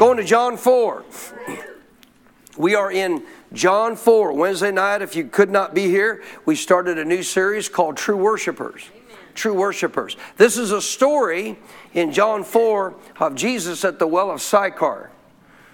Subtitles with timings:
[0.00, 1.04] Going to John 4.
[2.56, 3.22] We are in
[3.52, 4.32] John 4.
[4.32, 8.16] Wednesday night, if you could not be here, we started a new series called True
[8.16, 8.88] Worshipers.
[9.34, 10.16] True Worshipers.
[10.38, 11.58] This is a story
[11.92, 15.10] in John 4 of Jesus at the well of Sychar.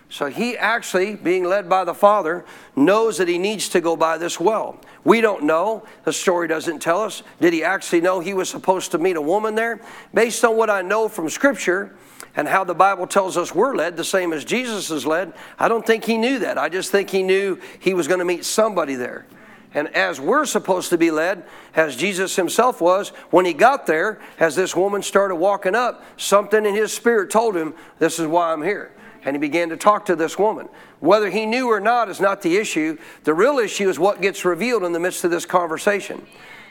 [0.09, 4.19] So he actually, being led by the Father, knows that he needs to go by
[4.19, 4.81] this well.
[5.05, 5.87] We don't know.
[6.03, 7.23] The story doesn't tell us.
[7.41, 9.81] Did he actually know he was supposed to meet a woman there?
[10.13, 11.95] Based on what I know from Scripture,
[12.37, 15.69] and how the Bible tells us we're led, the same as Jesus is led, I
[15.69, 16.59] don't think he knew that.
[16.59, 19.27] I just think he knew he was going to meet somebody there.
[19.75, 24.21] And as we're supposed to be led, as Jesus himself was, when he got there,
[24.39, 28.53] as this woman started walking up, something in his spirit told him, This is why
[28.53, 28.93] I'm here.
[29.25, 30.69] And he began to talk to this woman.
[31.01, 32.97] Whether he knew or not is not the issue.
[33.25, 36.25] The real issue is what gets revealed in the midst of this conversation.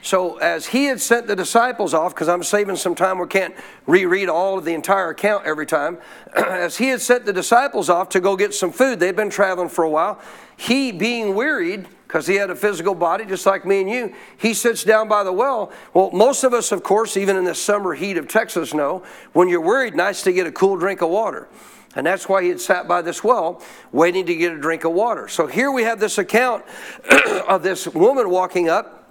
[0.06, 3.56] So, as he had sent the disciples off, because I'm saving some time, we can't
[3.88, 5.98] reread all of the entire account every time.
[6.36, 9.68] as he had sent the disciples off to go get some food, they'd been traveling
[9.68, 10.22] for a while.
[10.58, 14.54] He, being wearied, because he had a physical body just like me and you, he
[14.54, 15.72] sits down by the well.
[15.96, 19.50] Well, most of us, of course, even in the summer heat of Texas, know when
[19.50, 21.48] you're worried, nice to get a cool drink of water.
[21.96, 24.92] And that's why he had sat by this well, waiting to get a drink of
[24.92, 25.28] water.
[25.28, 26.64] So here we have this account
[27.48, 29.02] of this woman walking up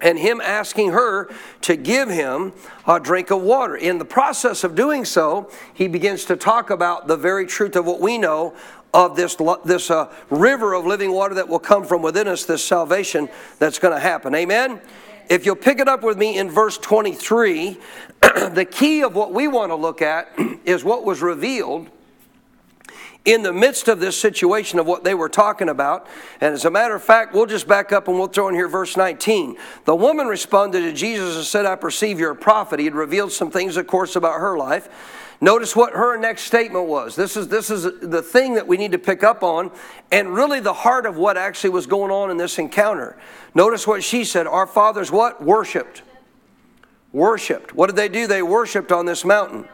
[0.00, 1.30] and him asking her
[1.62, 2.52] to give him
[2.86, 3.76] a drink of water.
[3.76, 7.86] In the process of doing so, he begins to talk about the very truth of
[7.86, 8.54] what we know
[8.92, 12.64] of this, this uh, river of living water that will come from within us, this
[12.64, 13.28] salvation
[13.58, 14.34] that's going to happen.
[14.34, 14.80] Amen?
[15.28, 17.78] If you'll pick it up with me in verse 23,
[18.20, 20.28] the key of what we want to look at
[20.64, 21.88] is what was revealed
[23.24, 26.06] in the midst of this situation of what they were talking about.
[26.40, 28.68] And as a matter of fact, we'll just back up and we'll throw in here
[28.68, 29.56] verse 19.
[29.84, 32.78] The woman responded to Jesus and said, I perceive you're a prophet.
[32.78, 34.88] He had revealed some things, of course, about her life.
[35.42, 37.16] Notice what her next statement was.
[37.16, 39.70] This is, this is the thing that we need to pick up on,
[40.12, 43.16] and really the heart of what actually was going on in this encounter.
[43.54, 45.42] Notice what she said Our fathers what?
[45.42, 46.02] Worshipped.
[47.12, 47.74] Worshipped.
[47.74, 48.26] What did they do?
[48.26, 49.66] They worshipped on this mountain.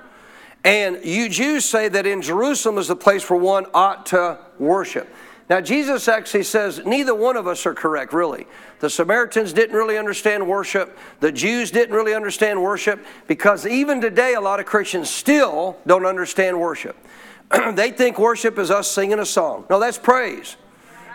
[0.67, 5.09] And you Jews say that in Jerusalem is the place where one ought to worship.
[5.49, 8.49] Now, Jesus actually says neither one of us are correct, really.
[8.81, 10.99] The Samaritans didn't really understand worship.
[11.21, 16.05] The Jews didn't really understand worship because even today, a lot of Christians still don't
[16.05, 16.97] understand worship.
[17.75, 19.67] they think worship is us singing a song.
[19.71, 20.57] No, that's praise.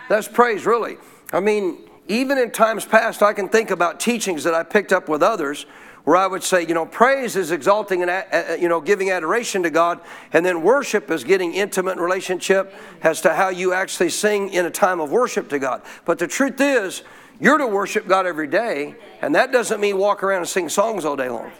[0.08, 0.96] That's praise, really.
[1.30, 1.76] I mean,
[2.08, 5.66] even in times past, I can think about teachings that I picked up with others
[6.04, 9.70] where I would say, you know, praise is exalting and, you know, giving adoration to
[9.70, 10.00] God,
[10.32, 14.70] and then worship is getting intimate relationship as to how you actually sing in a
[14.70, 15.82] time of worship to God.
[16.04, 17.02] But the truth is,
[17.40, 21.04] you're to worship God every day, and that doesn't mean walk around and sing songs
[21.04, 21.52] all day long.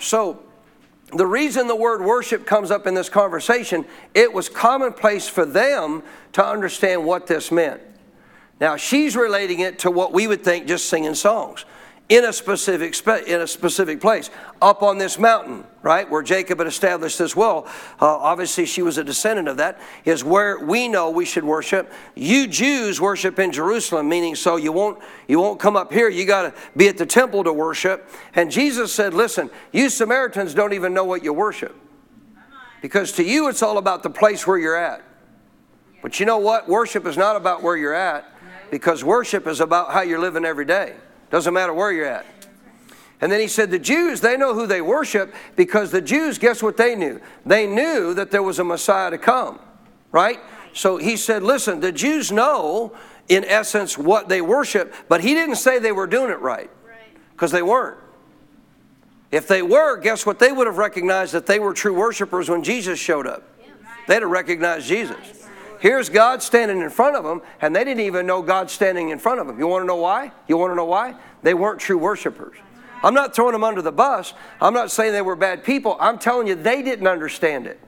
[0.00, 0.40] So,
[1.12, 3.84] the reason the word worship comes up in this conversation,
[4.14, 6.02] it was commonplace for them
[6.32, 7.80] to understand what this meant.
[8.60, 11.64] Now, she's relating it to what we would think just singing songs
[12.08, 12.94] in a specific
[13.26, 14.28] in a specific place
[14.60, 17.66] up on this mountain right where jacob had established this well.
[18.00, 21.90] Uh, obviously she was a descendant of that is where we know we should worship.
[22.14, 26.10] You jews worship in jerusalem meaning so you won't you won't come up here.
[26.10, 28.10] You got to be at the temple to worship.
[28.34, 31.74] And jesus said listen you samaritans don't even know what you worship.
[32.82, 35.02] Because to you it's all about the place where you're at.
[36.02, 36.68] But you know what?
[36.68, 38.30] Worship is not about where you're at
[38.70, 40.96] because worship is about how you're living every day
[41.30, 42.26] doesn't matter where you're at.
[43.20, 46.62] And then he said, The Jews, they know who they worship because the Jews, guess
[46.62, 47.20] what they knew?
[47.46, 49.58] They knew that there was a Messiah to come,
[50.12, 50.38] right?
[50.72, 52.92] So he said, Listen, the Jews know,
[53.28, 56.70] in essence, what they worship, but he didn't say they were doing it right
[57.32, 57.98] because they weren't.
[59.30, 60.38] If they were, guess what?
[60.38, 63.42] They would have recognized that they were true worshipers when Jesus showed up.
[64.06, 65.43] They'd have recognized Jesus.
[65.84, 69.18] Here's God standing in front of them, and they didn't even know God standing in
[69.18, 69.58] front of them.
[69.58, 70.32] You want to know why?
[70.48, 71.14] You want to know why?
[71.42, 72.56] They weren't true worshipers.
[73.02, 74.32] I'm not throwing them under the bus.
[74.62, 75.98] I'm not saying they were bad people.
[76.00, 77.78] I'm telling you, they didn't understand it.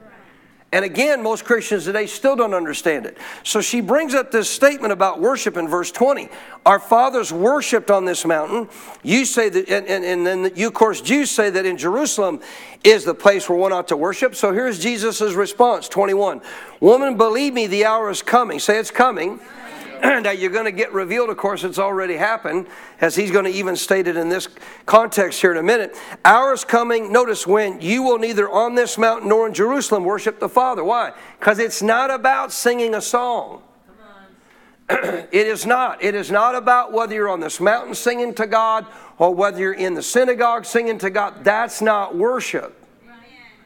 [0.77, 3.17] And again, most Christians today still don't understand it.
[3.45, 6.29] So she brings up this statement about worship in verse 20.
[6.67, 8.69] Our fathers worshiped on this mountain.
[9.03, 12.43] You say that, and, and, and then you, of course, Jews say that in Jerusalem
[12.85, 14.35] is the place where one ought to worship.
[14.35, 16.43] So here's Jesus' response 21.
[16.81, 18.59] Woman, believe me, the hour is coming.
[18.59, 19.41] Say it's coming
[20.25, 21.31] that you're going to get revealed.
[21.31, 22.67] Of course, it's already happened,
[23.01, 24.49] as he's going to even state it in this
[24.85, 25.97] context here in a minute.
[26.25, 30.49] Hours coming, notice when you will neither on this mountain nor in Jerusalem worship the
[30.49, 30.85] Father.
[30.85, 31.13] Why?
[31.39, 33.63] Because it's not about singing a song.
[34.89, 36.03] it is not.
[36.03, 38.87] It is not about whether you're on this mountain singing to God
[39.19, 41.43] or whether you're in the synagogue singing to God.
[41.43, 42.86] That's not worship.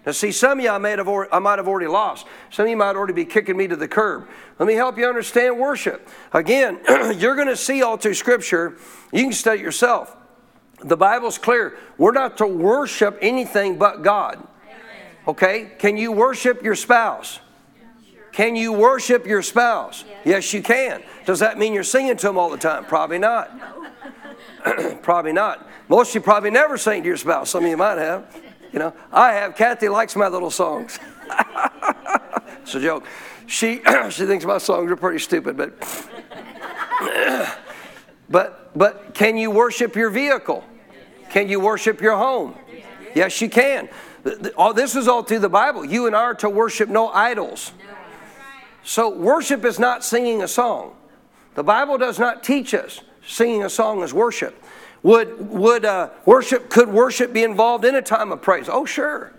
[0.07, 2.27] Now, see, some of you I might, have already, I might have already lost.
[2.51, 4.29] Some of you might already be kicking me to the curb.
[4.59, 6.09] Let me help you understand worship.
[6.33, 6.81] Again,
[7.19, 8.77] you're going to see all through Scripture.
[9.13, 10.17] You can study yourself.
[10.83, 11.77] The Bible's clear.
[11.99, 14.47] We're not to worship anything but God.
[15.29, 15.73] Okay?
[15.79, 17.41] Can you worship your spouse?
[18.33, 20.05] Can you worship your spouse?
[20.25, 21.03] Yes, you can.
[21.27, 22.87] Does that mean you're singing to them all the time?
[22.87, 23.51] Probably not.
[25.03, 25.69] probably not.
[25.89, 27.51] Most of you probably never sing to your spouse.
[27.51, 28.35] Some of you might have.
[28.73, 29.57] You know, I have.
[29.57, 30.99] Kathy likes my little songs.
[32.63, 33.05] it's a joke.
[33.47, 33.81] She
[34.11, 35.75] she thinks my songs are pretty stupid, but
[38.31, 40.65] but but can you worship your vehicle?
[41.31, 42.55] Can you worship your home?
[43.15, 43.89] Yes, you can.
[44.57, 45.85] All this is all through the Bible.
[45.85, 47.73] You and I are to worship no idols.
[48.83, 50.97] So worship is not singing a song.
[51.55, 54.63] The Bible does not teach us singing a song is worship.
[55.03, 58.69] Would, would uh, worship, could worship be involved in a time of praise?
[58.69, 59.33] Oh, sure.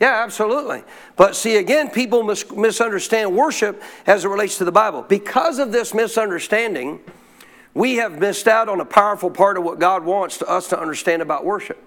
[0.00, 0.82] Yeah, absolutely.
[1.16, 5.02] But see, again, people mis- misunderstand worship as it relates to the Bible.
[5.02, 7.00] Because of this misunderstanding,
[7.74, 10.80] we have missed out on a powerful part of what God wants to us to
[10.80, 11.82] understand about worship.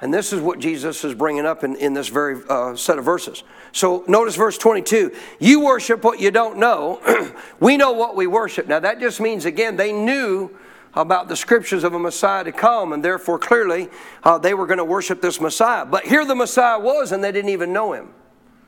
[0.00, 3.04] And this is what Jesus is bringing up in, in this very uh, set of
[3.04, 3.44] verses.
[3.70, 5.14] So notice verse 22.
[5.38, 7.00] You worship what you don't know.
[7.60, 8.66] we know what we worship.
[8.66, 10.50] Now, that just means, again, they knew
[10.94, 13.88] about the scriptures of a Messiah to come, and therefore clearly
[14.24, 15.84] uh, they were going to worship this Messiah.
[15.84, 18.10] But here the Messiah was, and they didn't even know him.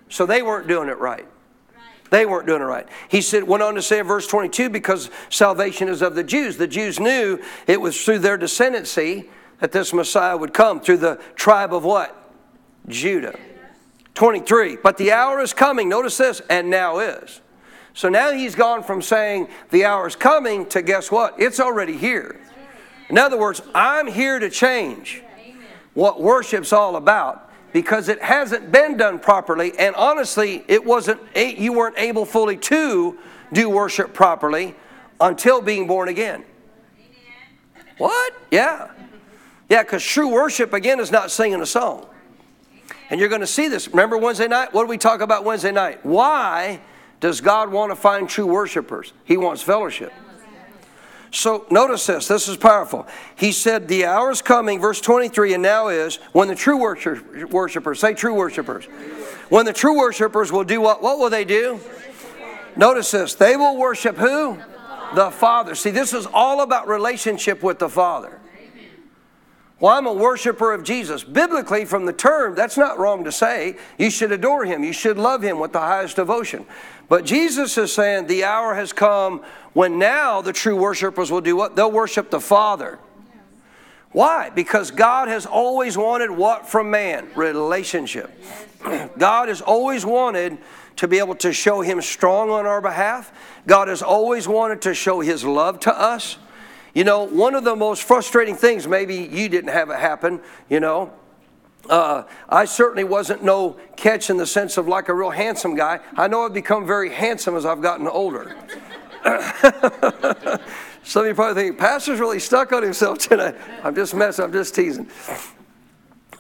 [0.09, 1.27] So they weren't doing it right.
[2.11, 2.87] They weren't doing it right.
[3.09, 6.57] He said, went on to say in verse 22, because salvation is of the Jews.
[6.57, 9.29] The Jews knew it was through their descendancy
[9.59, 12.33] that this Messiah would come, through the tribe of what?
[12.89, 13.39] Judah.
[14.15, 14.77] 23.
[14.83, 17.41] But the hour is coming, notice this, and now is.
[17.95, 21.41] So now he's gone from saying the hour's coming to guess what?
[21.41, 22.41] It's already here.
[23.09, 25.23] In other words, I'm here to change
[25.95, 31.73] what worship's all about because it hasn't been done properly and honestly it wasn't you
[31.73, 33.17] weren't able fully to
[33.53, 34.75] do worship properly
[35.21, 36.45] until being born again.
[37.99, 38.35] What?
[38.51, 38.91] Yeah.
[39.69, 42.07] Yeah, because true worship again is not singing a song.
[43.09, 43.87] And you're going to see this.
[43.89, 44.75] Remember Wednesday night?
[44.75, 46.05] What did we talk about Wednesday night?
[46.05, 46.81] Why
[47.25, 49.15] does God want to find true worshipers?
[49.25, 50.13] He wants fellowship.
[51.31, 53.07] So notice this, this is powerful.
[53.35, 57.99] He said, The hour is coming, verse 23, and now is when the true worshipers,
[57.99, 58.85] say true worshipers.
[59.49, 61.03] When the true worshipers will do what?
[61.03, 61.81] What will they do?
[62.77, 64.59] Notice this, they will worship who?
[65.15, 65.75] The Father.
[65.75, 68.39] See, this is all about relationship with the Father.
[69.81, 71.25] Well, I'm a worshiper of Jesus.
[71.25, 73.77] Biblically, from the term, that's not wrong to say.
[73.99, 74.85] You should adore him.
[74.85, 76.65] You should love him with the highest devotion.
[77.09, 79.43] But Jesus is saying the hour has come
[79.73, 81.77] when now the true worshipers will do what?
[81.77, 82.99] They'll worship the Father.
[84.13, 84.51] Why?
[84.51, 87.29] Because God has always wanted what from man?
[87.35, 88.31] Relationship.
[89.19, 90.59] God has always wanted
[90.97, 93.33] to be able to show Him strong on our behalf.
[93.67, 96.39] God has always wanted to show His love to us.
[96.95, 100.79] You know, one of the most frustrating things, maybe you didn't have it happen, you
[100.79, 101.13] know,
[101.89, 106.01] uh, I certainly wasn't no catch in the sense of like a real handsome guy.
[106.17, 108.57] I know I've become very handsome as I've gotten older.
[111.03, 113.57] Some of you probably think, Pastor's really stuck on himself tonight.
[113.83, 115.09] I'm just messing, I'm just teasing.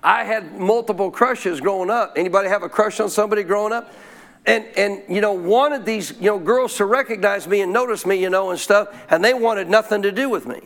[0.02, 2.14] I had multiple crushes growing up.
[2.16, 3.92] Anybody have a crush on somebody growing up?
[4.46, 8.20] And, and you know, wanted these, you know, girls to recognize me and notice me,
[8.20, 10.60] you know, and stuff, and they wanted nothing to do with me.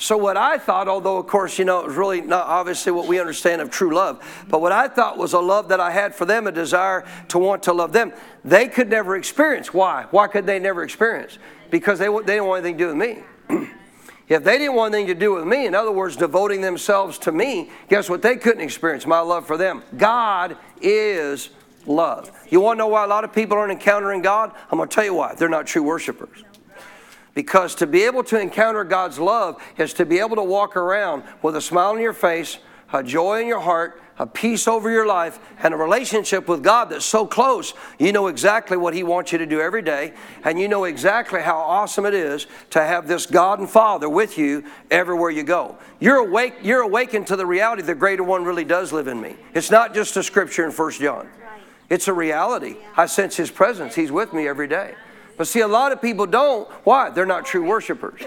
[0.00, 3.06] So, what I thought, although of course, you know, it was really not obviously what
[3.06, 6.14] we understand of true love, but what I thought was a love that I had
[6.14, 9.74] for them, a desire to want to love them, they could never experience.
[9.74, 10.06] Why?
[10.10, 11.38] Why could they never experience?
[11.68, 13.68] Because they, they didn't want anything to do with me.
[14.30, 17.32] if they didn't want anything to do with me, in other words, devoting themselves to
[17.32, 19.06] me, guess what they couldn't experience?
[19.06, 19.82] My love for them.
[19.98, 21.50] God is
[21.84, 22.30] love.
[22.48, 24.52] You want to know why a lot of people aren't encountering God?
[24.70, 25.34] I'm going to tell you why.
[25.34, 26.42] They're not true worshipers.
[27.34, 31.22] Because to be able to encounter God's love is to be able to walk around
[31.42, 32.58] with a smile on your face,
[32.92, 36.90] a joy in your heart, a peace over your life, and a relationship with God
[36.90, 40.12] that's so close, you know exactly what He wants you to do every day,
[40.44, 44.36] and you know exactly how awesome it is to have this God and Father with
[44.36, 45.78] you everywhere you go.
[46.00, 49.36] You're awake, you're awakened to the reality the greater one really does live in me.
[49.54, 51.26] It's not just a scripture in First John.
[51.88, 52.76] It's a reality.
[52.98, 53.94] I sense His presence.
[53.94, 54.94] He's with me every day.
[55.40, 56.68] But see, a lot of people don't.
[56.84, 57.08] Why?
[57.08, 58.20] They're not true worshipers.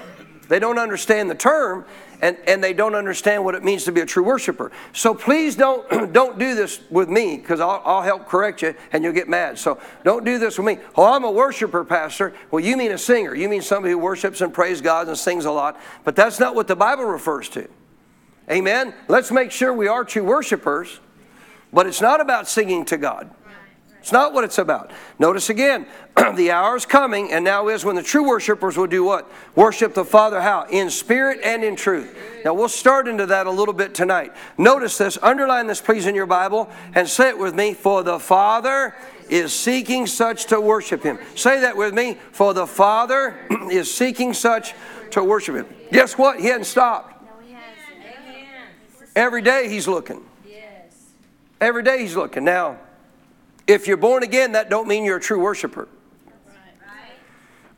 [0.47, 1.85] They don't understand the term
[2.23, 4.71] and, and they don't understand what it means to be a true worshiper.
[4.93, 9.03] So please don't, don't do this with me because I'll, I'll help correct you and
[9.03, 9.59] you'll get mad.
[9.59, 10.79] So don't do this with me.
[10.95, 12.33] Oh, I'm a worshiper, Pastor.
[12.49, 13.35] Well, you mean a singer.
[13.35, 15.79] You mean somebody who worships and prays God and sings a lot.
[16.03, 17.69] But that's not what the Bible refers to.
[18.49, 18.91] Amen?
[19.07, 20.99] Let's make sure we are true worshipers,
[21.71, 23.29] but it's not about singing to God.
[24.03, 24.91] It's not what it's about.
[25.17, 25.85] Notice again,
[26.35, 29.31] the hour is coming, and now is when the true worshipers will do what?
[29.55, 30.65] Worship the Father how?
[30.65, 32.13] In spirit and in truth.
[32.43, 34.33] Now we'll start into that a little bit tonight.
[34.57, 37.73] Notice this, underline this please in your Bible, and say it with me.
[37.73, 38.93] For the Father
[39.29, 41.17] is seeking such to worship Him.
[41.35, 42.17] Say that with me.
[42.33, 43.37] For the Father
[43.71, 44.73] is seeking such
[45.11, 45.67] to worship Him.
[45.93, 46.41] Guess what?
[46.41, 47.23] He hadn't stopped.
[49.15, 50.25] Every day He's looking.
[51.61, 52.43] Every day He's looking.
[52.43, 52.79] Now,
[53.67, 55.87] if you're born again, that don't mean you're a true worshiper.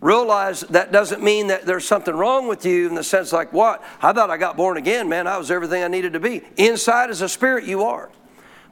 [0.01, 3.83] Realize that doesn't mean that there's something wrong with you in the sense like what?
[4.01, 5.25] I thought I got born again, man.
[5.25, 6.43] I was everything I needed to be.
[6.57, 8.11] Inside as a spirit, you are.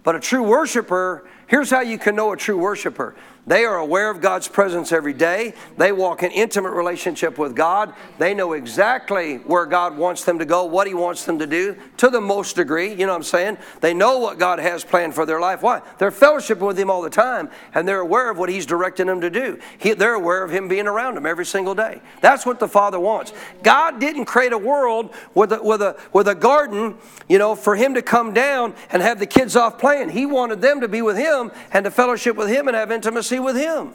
[0.04, 3.16] But a true worshiper, here's how you can know a true worshiper.
[3.46, 5.54] They are aware of God's presence every day.
[5.78, 7.94] They walk in intimate relationship with God.
[8.18, 11.76] They know exactly where God wants them to go, what He wants them to do,
[11.98, 12.92] to the most degree.
[12.92, 13.58] You know what I'm saying?
[13.82, 15.62] They know what God has planned for their life.
[15.62, 15.82] Why?
[15.98, 19.20] They're fellowshipping with Him all the time, and they're aware of what He's directing them
[19.20, 19.60] to do.
[19.78, 22.02] He, they're aware of Him being around them every single day.
[22.22, 23.34] That's what the Father wants.
[23.62, 26.96] God didn't create a world with a, with a, with a garden,
[27.28, 30.10] you know, for Him to come down and have the kids off playing.
[30.10, 33.33] He wanted them to be with Him and to fellowship with Him and have intimacy
[33.40, 33.94] with Him.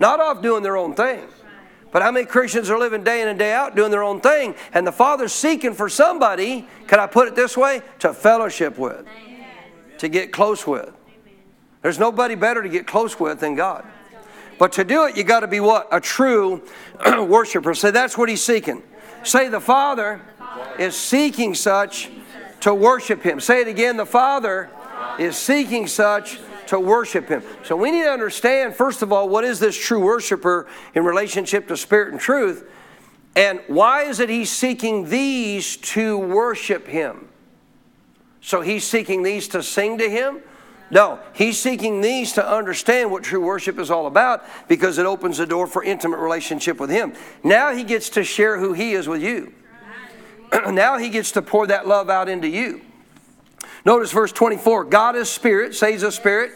[0.00, 1.26] Not off doing their own thing.
[1.92, 4.56] But how many Christians are living day in and day out doing their own thing,
[4.72, 9.06] and the Father's seeking for somebody, can I put it this way, to fellowship with,
[9.98, 10.92] to get close with.
[11.82, 13.84] There's nobody better to get close with than God.
[14.58, 15.86] But to do it, you got to be what?
[15.92, 16.62] A true
[17.06, 17.74] worshiper.
[17.74, 18.82] Say that's what he's seeking.
[19.22, 20.20] Say the Father
[20.78, 22.10] is seeking such
[22.60, 23.38] to worship him.
[23.38, 23.96] Say it again.
[23.96, 24.70] The Father
[25.18, 26.40] is seeking such
[26.74, 27.42] to worship Him.
[27.62, 31.68] So we need to understand, first of all, what is this true worshiper in relationship
[31.68, 32.68] to spirit and truth?
[33.36, 37.28] And why is it He's seeking these to worship Him?
[38.40, 40.40] So He's seeking these to sing to Him?
[40.90, 45.38] No, He's seeking these to understand what true worship is all about because it opens
[45.38, 47.14] the door for intimate relationship with Him.
[47.42, 49.52] Now He gets to share who He is with you.
[50.70, 52.82] now He gets to pour that love out into you.
[53.84, 56.52] Notice verse 24 God is spirit, says a spirit.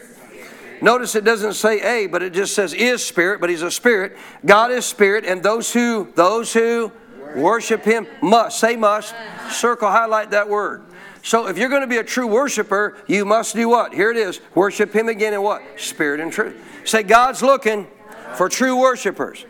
[0.81, 4.17] Notice it doesn't say a, but it just says is spirit, but he's a spirit.
[4.45, 6.91] God is spirit, and those who those who
[7.35, 9.13] worship him must say must
[9.49, 10.83] circle highlight that word.
[11.21, 13.93] So if you're going to be a true worshiper, you must do what?
[13.93, 14.39] Here it is.
[14.55, 15.61] Worship him again in what?
[15.75, 16.55] Spirit and truth.
[16.85, 17.87] Say God's looking
[18.35, 19.45] for true worshipers.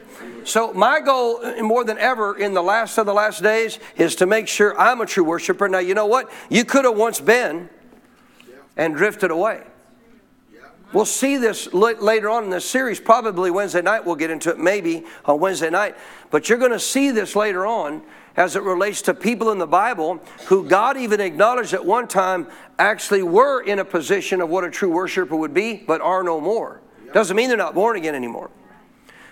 [0.45, 4.25] So my goal more than ever in the last of the last days is to
[4.25, 5.67] make sure I'm a true worshiper.
[5.69, 6.31] Now you know what?
[6.49, 7.69] You could have once been
[8.77, 9.63] and drifted away.
[10.91, 12.99] We'll see this later on in this series.
[12.99, 15.95] Probably Wednesday night, we'll get into it maybe on Wednesday night.
[16.31, 18.01] But you're going to see this later on
[18.35, 22.47] as it relates to people in the Bible who God even acknowledged at one time
[22.79, 26.41] actually were in a position of what a true worshiper would be, but are no
[26.41, 26.81] more.
[27.13, 28.49] Doesn't mean they're not born again anymore.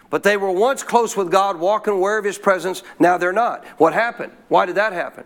[0.10, 2.84] But they were once close with God, walking aware of His presence.
[3.00, 3.66] Now they're not.
[3.78, 4.32] What happened?
[4.48, 5.26] Why did that happen?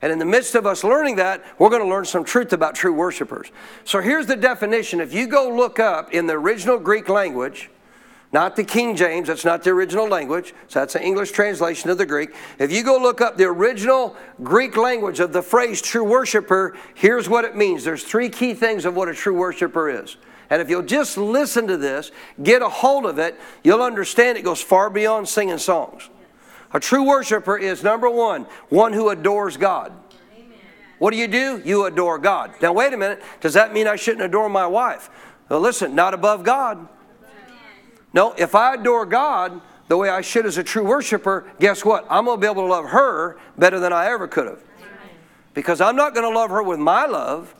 [0.00, 2.74] And in the midst of us learning that, we're going to learn some truth about
[2.74, 3.50] true worshipers.
[3.84, 5.00] So here's the definition.
[5.00, 7.70] If you go look up in the original Greek language,
[8.30, 11.98] not the King James, that's not the original language, so that's an English translation of
[11.98, 12.34] the Greek.
[12.58, 17.28] If you go look up the original Greek language of the phrase true worshiper, here's
[17.28, 17.84] what it means.
[17.84, 20.16] There's three key things of what a true worshiper is.
[20.50, 22.10] And if you'll just listen to this,
[22.42, 26.08] get a hold of it, you'll understand it goes far beyond singing songs.
[26.72, 29.92] A true worshiper is number one, one who adores God.
[30.98, 31.62] What do you do?
[31.64, 32.52] You adore God.
[32.60, 33.22] Now, wait a minute.
[33.40, 35.10] Does that mean I shouldn't adore my wife?
[35.48, 36.88] Well, listen, not above God.
[38.12, 42.06] No, if I adore God the way I should as a true worshiper, guess what?
[42.10, 44.62] I'm going to be able to love her better than I ever could have.
[45.54, 47.54] Because I'm not going to love her with my love.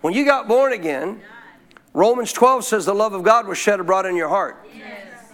[0.00, 1.20] When you got born again,
[1.92, 4.66] Romans 12 says the love of God was shed abroad in your heart.
[4.76, 5.32] Yes.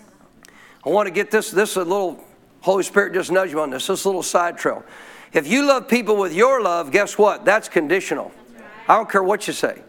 [0.85, 2.25] I want to get this, this a little,
[2.61, 4.85] Holy Spirit just nudge you on this, this little side trail.
[5.33, 7.45] If you love people with your love, guess what?
[7.45, 8.33] That's conditional.
[8.89, 9.83] I don't care what you say.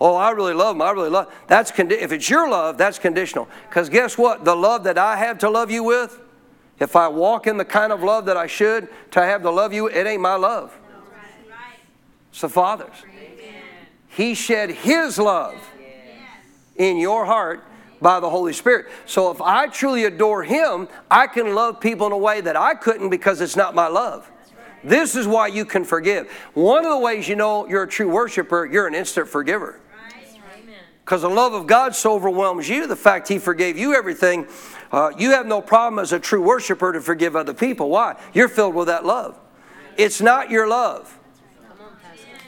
[0.00, 0.82] Oh, I really love them.
[0.82, 1.32] I really love.
[1.46, 3.48] That's condi- if it's your love, that's conditional.
[3.68, 4.44] Because guess what?
[4.44, 6.20] The love that I have to love you with,
[6.78, 9.72] if I walk in the kind of love that I should to have to love
[9.72, 10.76] you, it ain't my love.
[12.30, 12.94] It's the Father's.
[14.16, 15.54] He shed His love
[16.76, 17.62] in your heart
[18.00, 18.86] by the Holy Spirit.
[19.04, 22.74] So if I truly adore Him, I can love people in a way that I
[22.74, 24.30] couldn't because it's not my love.
[24.82, 26.30] This is why you can forgive.
[26.54, 29.80] One of the ways you know you're a true worshiper, you're an instant forgiver.
[31.04, 34.46] Because the love of God so overwhelms you, the fact He forgave you everything,
[34.92, 37.90] uh, you have no problem as a true worshiper to forgive other people.
[37.90, 38.18] Why?
[38.32, 39.38] You're filled with that love.
[39.98, 41.15] It's not your love.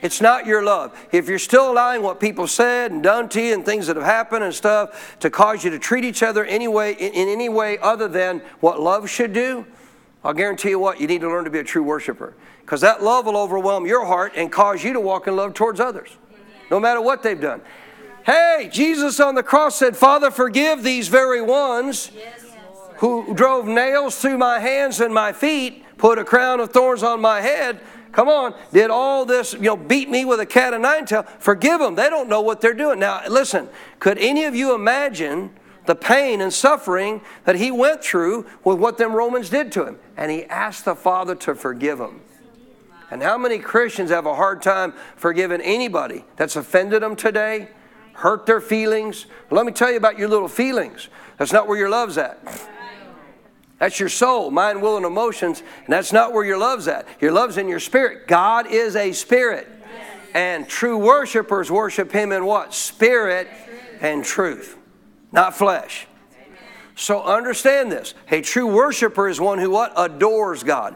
[0.02, 0.96] It's not your love.
[1.12, 4.04] If you're still allowing what people said and done to you and things that have
[4.04, 8.08] happened and stuff to cause you to treat each other anyway in, any way other
[8.08, 9.66] than what love should do,
[10.22, 12.34] I'll guarantee you what, you need to learn to be a true worshiper.
[12.60, 15.80] Because that love will overwhelm your heart and cause you to walk in love towards
[15.80, 16.10] others,
[16.70, 17.62] no matter what they've done.
[18.26, 22.10] Hey, Jesus on the cross said, Father, forgive these very ones
[22.98, 27.20] who drove nails through my hands and my feet, put a crown of thorns on
[27.20, 27.80] my head.
[28.12, 31.24] Come on, did all this, you know, beat me with a cat of nine tail.
[31.38, 31.94] Forgive them.
[31.94, 32.98] They don't know what they're doing.
[32.98, 35.50] Now, listen, could any of you imagine
[35.86, 39.98] the pain and suffering that he went through with what them Romans did to him?
[40.16, 42.20] And he asked the Father to forgive him.
[43.10, 47.68] And how many Christians have a hard time forgiving anybody that's offended them today,
[48.14, 49.26] hurt their feelings?
[49.50, 51.08] Let me tell you about your little feelings.
[51.38, 52.38] That's not where your love's at.
[53.78, 57.06] That's your soul, mind, will, and emotions, and that's not where your love's at.
[57.20, 58.26] Your love's in your spirit.
[58.26, 59.68] God is a spirit.
[60.34, 62.74] And true worshipers worship Him in what?
[62.74, 63.48] Spirit
[64.00, 64.76] and truth,
[65.32, 66.06] not flesh.
[66.96, 68.14] So understand this.
[68.30, 69.92] A true worshiper is one who what?
[69.96, 70.94] Adores God.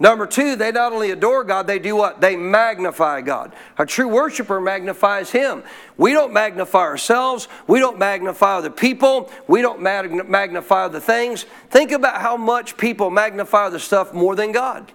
[0.00, 2.20] Number two, they not only adore God, they do what?
[2.20, 3.52] They magnify God.
[3.78, 5.62] A true worshiper magnifies Him.
[5.96, 7.46] We don't magnify ourselves.
[7.68, 9.30] We don't magnify the people.
[9.46, 11.44] We don't magnify the things.
[11.70, 14.90] Think about how much people magnify the stuff more than God.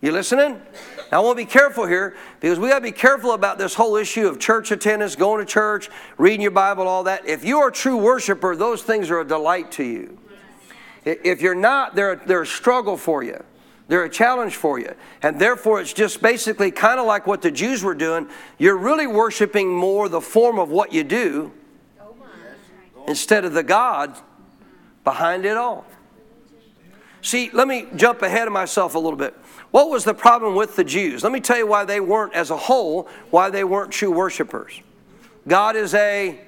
[0.00, 0.60] You listening?
[1.12, 3.74] Now, I want to be careful here because we got to be careful about this
[3.74, 7.26] whole issue of church attendance, going to church, reading your Bible, all that.
[7.26, 10.18] If you are a true worshiper, those things are a delight to you.
[11.04, 13.42] If you're not, they're, they're a struggle for you.
[13.88, 14.94] They're a challenge for you.
[15.22, 18.28] And therefore, it's just basically kind of like what the Jews were doing.
[18.58, 21.52] You're really worshiping more the form of what you do
[23.08, 24.16] instead of the God
[25.04, 25.84] behind it all.
[27.20, 29.34] See, let me jump ahead of myself a little bit.
[29.70, 31.22] What was the problem with the Jews?
[31.22, 34.80] Let me tell you why they weren't, as a whole, why they weren't true worshipers.
[35.46, 36.40] God is a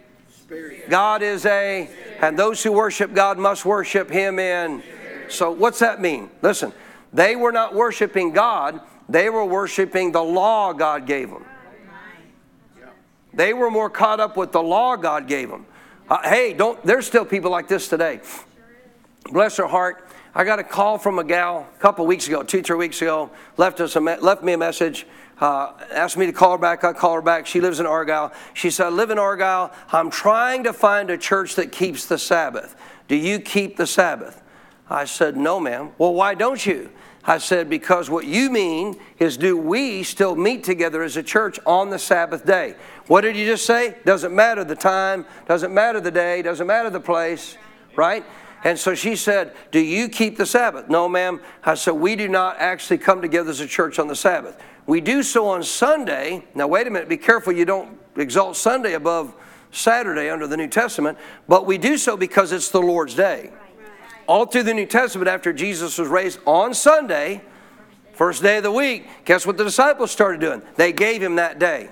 [0.89, 1.89] God is a,
[2.21, 4.83] and those who worship God must worship Him in.
[5.29, 6.31] So, what's that mean?
[6.43, 6.73] Listen,
[7.13, 11.45] they were not worshiping God, they were worshiping the law God gave them.
[13.33, 15.67] They were more caught up with the law God gave them.
[16.09, 18.21] Uh, hey, don't, there's still people like this today.
[19.33, 20.07] Bless her heart.
[20.35, 23.31] I got a call from a gal a couple weeks ago, two, three weeks ago,
[23.57, 25.07] left, us a, left me a message
[25.41, 26.85] uh, asked me to call her back.
[26.85, 27.47] I call her back.
[27.47, 28.33] She lives in Argyle.
[28.53, 29.73] She said, I live in Argyle.
[29.93, 32.77] I'm trying to find a church that keeps the Sabbath.
[33.09, 34.43] Do you keep the Sabbath?
[34.89, 35.91] I said, No, ma'am.
[35.99, 36.91] Well, why don't you?
[37.25, 41.59] I said, Because what you mean is, do we still meet together as a church
[41.67, 42.77] on the Sabbath day?
[43.07, 43.97] What did you just say?
[44.05, 47.57] Doesn't matter the time, doesn't matter the day, doesn't matter the place,
[47.97, 48.25] right?
[48.63, 50.89] And so she said, Do you keep the Sabbath?
[50.89, 51.41] No, ma'am.
[51.65, 54.59] I said, We do not actually come together as a church on the Sabbath.
[54.87, 56.45] We do so on Sunday.
[56.55, 59.35] Now, wait a minute, be careful you don't exalt Sunday above
[59.71, 61.19] Saturday under the New Testament,
[61.49, 63.51] but we do so because it's the Lord's day.
[64.27, 67.43] All through the New Testament, after Jesus was raised on Sunday,
[68.13, 70.63] first day of the week, guess what the disciples started doing?
[70.77, 71.91] They gave him that day.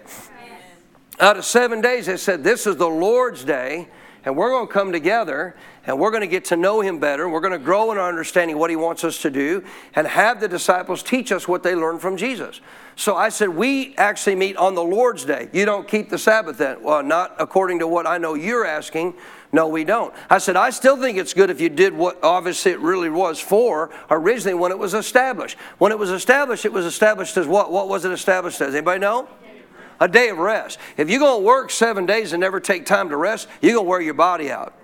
[1.20, 3.88] Out of seven days, they said, This is the Lord's day,
[4.24, 7.28] and we're going to come together and we're going to get to know him better.
[7.28, 9.64] We're going to grow in our understanding what he wants us to do
[9.94, 12.60] and have the disciples teach us what they learned from Jesus.
[12.94, 15.48] So I said, We actually meet on the Lord's day.
[15.52, 16.82] You don't keep the Sabbath then?
[16.82, 19.14] Well, not according to what I know you're asking.
[19.50, 20.14] No, we don't.
[20.30, 23.38] I said, I still think it's good if you did what obviously it really was
[23.38, 25.58] for originally when it was established.
[25.78, 27.70] When it was established, it was established as what?
[27.70, 28.74] What was it established as?
[28.74, 29.28] Anybody know?
[30.00, 30.78] A day of rest.
[30.96, 33.84] If you're going to work seven days and never take time to rest, you're going
[33.84, 34.74] to wear your body out.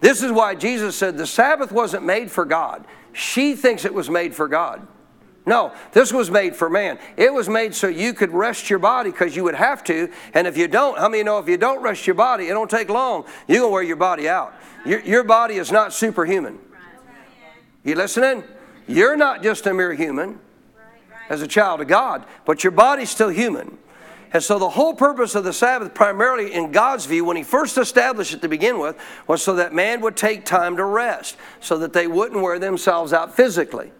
[0.00, 2.86] This is why Jesus said the Sabbath wasn't made for God.
[3.12, 4.86] She thinks it was made for God.
[5.46, 6.98] No, this was made for man.
[7.16, 10.10] It was made so you could rest your body because you would have to.
[10.34, 12.70] And if you don't, how many know if you don't rest your body, it don't
[12.70, 13.24] take long.
[13.48, 14.54] You're going to wear your body out.
[14.84, 16.58] Your, your body is not superhuman.
[17.84, 18.44] You listening?
[18.86, 20.38] You're not just a mere human
[21.30, 23.78] as a child of God, but your body's still human.
[24.32, 27.76] And so the whole purpose of the Sabbath, primarily in God's view, when He first
[27.78, 31.78] established it to begin with, was so that man would take time to rest, so
[31.78, 33.92] that they wouldn't wear themselves out physically.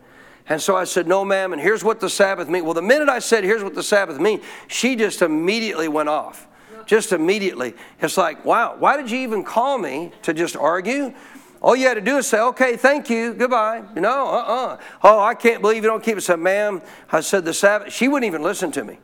[0.48, 2.64] And so I said, No, ma'am, and here's what the Sabbath means.
[2.64, 6.46] Well, the minute I said, Here's what the Sabbath means, she just immediately went off.
[6.86, 7.74] Just immediately.
[8.00, 11.14] It's like, wow, why did you even call me to just argue?
[11.62, 13.84] All you had to do is say, okay, thank you, goodbye.
[13.94, 14.66] You know, uh uh-uh.
[14.66, 16.16] uh Oh, I can't believe you don't keep it.
[16.16, 17.92] I said, ma'am, I said the Sabbath.
[17.92, 18.98] She wouldn't even listen to me.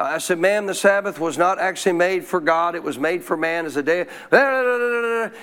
[0.00, 2.74] Uh, I said, ma'am, the Sabbath was not actually made for God.
[2.74, 4.06] It was made for man as a day.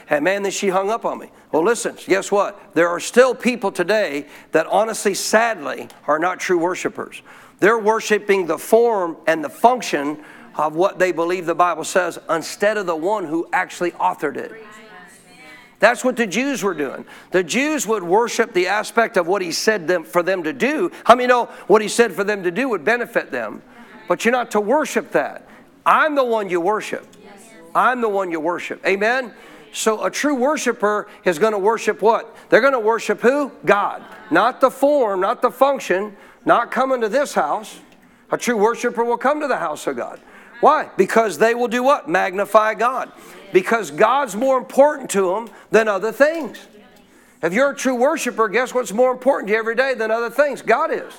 [0.10, 1.30] And man, then she hung up on me.
[1.52, 2.74] Well, listen, guess what?
[2.74, 7.22] There are still people today that honestly, sadly, are not true worshipers.
[7.60, 10.24] They're worshiping the form and the function
[10.56, 14.52] of what they believe the Bible says instead of the one who actually authored it.
[15.78, 17.06] That's what the Jews were doing.
[17.30, 20.92] The Jews would worship the aspect of what he said them, for them to do.
[21.04, 23.62] How many know what he said for them to do would benefit them?
[24.08, 25.48] But you're not to worship that.
[25.86, 27.08] I'm the one you worship.
[27.76, 28.86] I'm the one you worship.
[28.86, 29.34] Amen?
[29.72, 32.36] So a true worshiper is going to worship what?
[32.50, 33.52] They're going to worship who?
[33.66, 34.04] God.
[34.32, 36.16] Not the form, not the function,
[36.46, 37.80] not coming to this house.
[38.32, 40.20] A true worshiper will come to the house of God.
[40.62, 40.90] Why?
[40.98, 42.10] Because they will do what?
[42.10, 43.12] Magnify God.
[43.54, 46.68] Because God's more important to them than other things.
[47.44, 50.30] If you're a true worshiper, guess what's more important to you every day than other
[50.30, 50.62] things?
[50.62, 51.14] God is.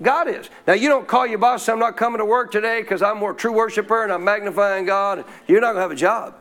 [0.00, 0.48] God is.
[0.66, 3.34] Now, you don't call your boss, I'm not coming to work today because I'm more
[3.34, 5.24] true worshiper and I'm magnifying God.
[5.46, 6.34] You're not going to have a job.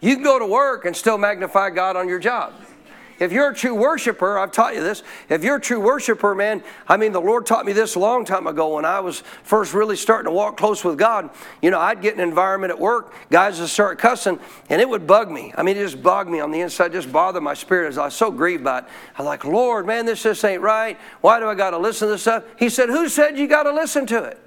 [0.00, 2.54] You can go to work and still magnify God on your job.
[3.18, 5.02] If you're a true worshiper, I've taught you this.
[5.28, 8.24] If you're a true worshiper, man, I mean, the Lord taught me this a long
[8.24, 11.30] time ago when I was first really starting to walk close with God.
[11.62, 15.06] You know, I'd get an environment at work, guys would start cussing, and it would
[15.06, 15.52] bug me.
[15.56, 17.88] I mean, it just bugged me on the inside, just bothered my spirit.
[17.88, 18.84] As I was so grieved by it.
[19.16, 20.98] I was like, Lord, man, this just ain't right.
[21.20, 22.44] Why do I got to listen to this stuff?
[22.58, 24.43] He said, Who said you got to listen to it?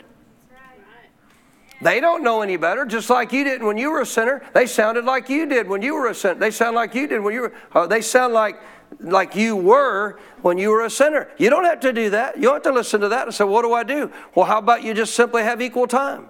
[1.81, 4.41] They don't know any better, just like you didn't when you were a sinner.
[4.53, 6.39] They sounded like you did when you were a sinner.
[6.39, 7.53] They sound like you did when you were.
[7.71, 8.59] Uh, they sound like
[8.99, 11.29] like you were when you were a sinner.
[11.37, 12.37] You don't have to do that.
[12.37, 14.57] You don't have to listen to that and say, "What do I do?" Well, how
[14.57, 16.29] about you just simply have equal time?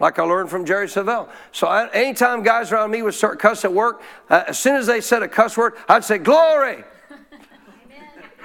[0.00, 1.28] like I learned from Jerry Savelle.
[1.52, 4.86] So I, anytime guys around me would start cussing at work, uh, as soon as
[4.86, 6.84] they said a cuss word, I'd say, Glory!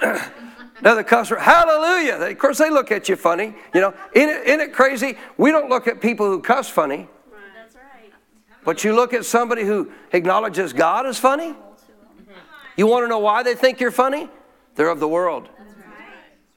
[0.78, 2.16] Another customer, hallelujah.
[2.16, 3.54] Of course, they look at you funny.
[3.74, 5.16] You know, isn't it, isn't it crazy?
[5.38, 7.08] We don't look at people who cuss funny.
[7.56, 8.12] That's right.
[8.64, 11.54] But you look at somebody who acknowledges God as funny.
[12.76, 14.28] You want to know why they think you're funny?
[14.74, 15.48] They're of the world.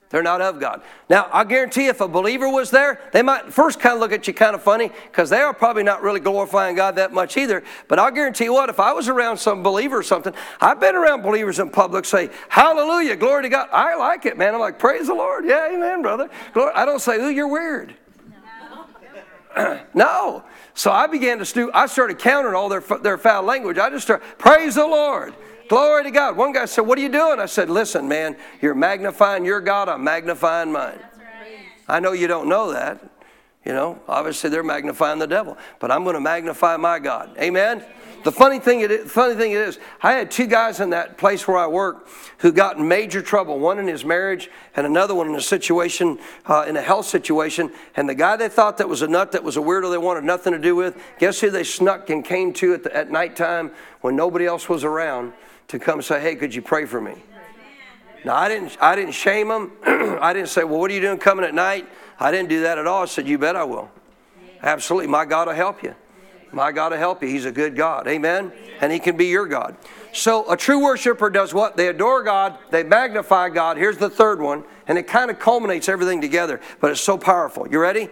[0.10, 0.82] They're not of God.
[1.08, 4.28] Now, I guarantee if a believer was there, they might first kind of look at
[4.28, 7.64] you kind of funny because they are probably not really glorifying God that much either.
[7.88, 10.96] But I'll guarantee you what, if I was around some believer or something, I've been
[10.96, 13.70] around believers in public say, Hallelujah, glory to God.
[13.72, 14.56] I like it, man.
[14.56, 15.46] I'm like, Praise the Lord.
[15.46, 16.28] Yeah, amen, brother.
[16.54, 16.72] Glory.
[16.74, 17.94] I don't say, Ooh, you're weird.
[19.56, 19.80] No.
[19.94, 20.44] no.
[20.74, 23.78] So I began to stu- I started countering all their, their foul language.
[23.78, 25.36] I just started, Praise the Lord.
[25.70, 26.36] Glory to God.
[26.36, 27.40] One guy said, What are you doing?
[27.40, 31.00] I said, Listen, man, you're magnifying your God, I'm magnifying mine.
[31.18, 31.60] Right.
[31.88, 33.00] I know you don't know that.
[33.66, 37.38] You know, obviously they're magnifying the devil, but I'm going to magnify my God.
[37.38, 37.84] Amen.
[38.24, 41.18] The funny thing, it is, funny thing it is, I had two guys in that
[41.18, 42.08] place where I work
[42.40, 43.60] who got in major trouble.
[43.60, 47.72] One in his marriage, and another one in a situation, uh, in a health situation.
[47.96, 50.24] And the guy they thought that was a nut, that was a weirdo, they wanted
[50.24, 51.02] nothing to do with.
[51.20, 54.84] Guess who they snuck and came to at, the, at nighttime when nobody else was
[54.84, 55.32] around?
[55.70, 57.16] To come say, hey, could you pray for me?
[58.26, 59.72] Now, I didn't, I didn't shame them.
[60.22, 61.88] I didn't say, well, what are you doing coming at night?
[62.20, 63.04] I didn't do that at all.
[63.04, 63.90] I said, you bet I will.
[64.62, 65.08] Absolutely.
[65.08, 65.96] My God will help you.
[66.52, 67.30] My God will help you.
[67.30, 68.08] He's a good God.
[68.08, 68.52] Amen?
[68.82, 69.78] And He can be your God.
[70.12, 71.78] So a true worshiper does what?
[71.78, 73.78] They adore God, they magnify God.
[73.78, 77.68] Here's the third one, and it kind of culminates everything together, but it's so powerful.
[77.70, 78.10] You ready?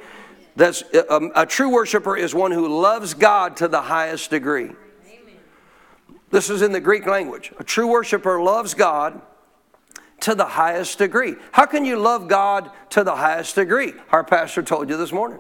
[0.56, 4.72] That's a, um, a true worshiper is one who loves God to the highest degree.
[6.30, 7.54] This is in the Greek language.
[7.60, 9.22] A true worshiper loves God
[10.22, 11.36] to the highest degree.
[11.52, 13.94] How can you love God to the highest degree?
[14.12, 15.40] Our pastor told you this morning.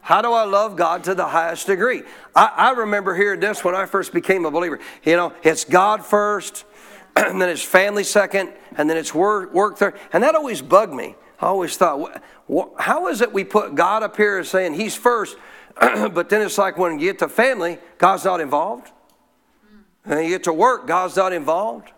[0.00, 2.02] How do I love God to the highest degree?
[2.34, 4.78] I, I remember hearing this when I first became a believer.
[5.04, 6.64] You know, it's God first,
[7.16, 9.98] and then it's family second, and then it's work, work third.
[10.12, 11.14] And that always bugged me.
[11.40, 12.22] I always thought,
[12.78, 15.36] how is it we put God up here as saying He's first,
[15.80, 18.90] but then it's like when you get to family, God's not involved?
[20.08, 21.92] And you get to work, God's not involved.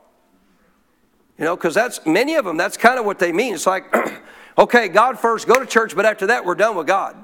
[1.39, 3.55] You know, because that's many of them, that's kind of what they mean.
[3.55, 3.95] It's like,
[4.59, 7.17] okay, God first, go to church, but after that, we're done with God.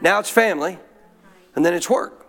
[0.00, 0.78] Now it's family,
[1.54, 2.26] and then it's work.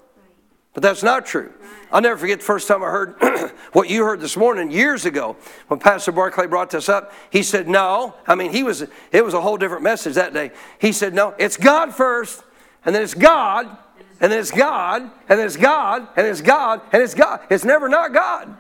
[0.74, 1.52] But that's not true.
[1.92, 3.16] I'll never forget the first time I heard
[3.74, 5.36] what you heard this morning years ago
[5.68, 7.12] when Pastor Barclay brought this up.
[7.32, 8.16] He said, No.
[8.28, 10.52] I mean, he was, it was a whole different message that day.
[10.80, 12.44] He said, No, it's God first,
[12.86, 13.76] and then it's God,
[14.22, 17.42] and then it's God, and then it's God, and it's God, and it's God.
[17.50, 18.58] It's never not God.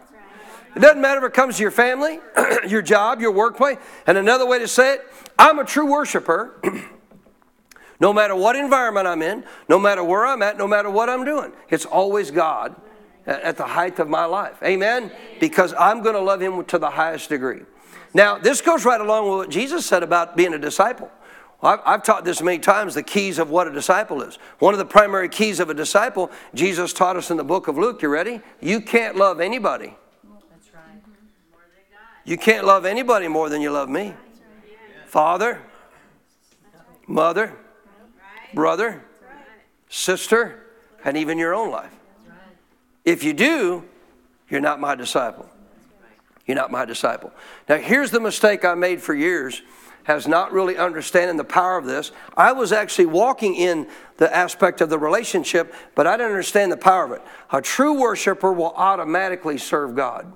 [0.75, 2.19] It doesn't matter if it comes to your family,
[2.67, 3.77] your job, your workplace.
[4.07, 5.01] And another way to say it,
[5.37, 6.61] I'm a true worshiper.
[7.99, 11.25] no matter what environment I'm in, no matter where I'm at, no matter what I'm
[11.25, 11.51] doing.
[11.69, 12.75] It's always God
[13.25, 14.57] at the height of my life.
[14.63, 15.11] Amen?
[15.39, 17.61] Because I'm going to love him to the highest degree.
[18.13, 21.11] Now, this goes right along with what Jesus said about being a disciple.
[21.61, 24.37] I've, taught this many times the keys of what a disciple is.
[24.59, 27.77] One of the primary keys of a disciple, Jesus taught us in the book of
[27.77, 28.01] Luke.
[28.01, 28.39] You ready?
[28.61, 29.93] You can't love anybody.
[30.49, 31.01] That's right.
[32.23, 34.13] You can't love anybody more than you love me.
[35.05, 35.61] Father,
[37.07, 37.53] mother,
[38.53, 39.03] brother,
[39.89, 40.65] sister,
[41.03, 41.91] and even your own life.
[43.03, 43.83] If you do,
[44.49, 45.49] you're not my disciple.
[46.45, 47.31] You're not my disciple.
[47.67, 49.61] Now, here's the mistake I made for years
[50.09, 52.11] has not really understanding the power of this.
[52.35, 56.77] I was actually walking in the aspect of the relationship, but I didn't understand the
[56.77, 57.21] power of it.
[57.51, 60.33] A true worshiper will automatically serve God.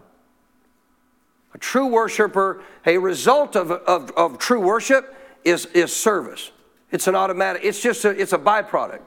[1.55, 6.51] A true worshiper, a result of, of, of true worship is, is service.
[6.91, 9.01] It's an automatic, it's just a, it's a byproduct.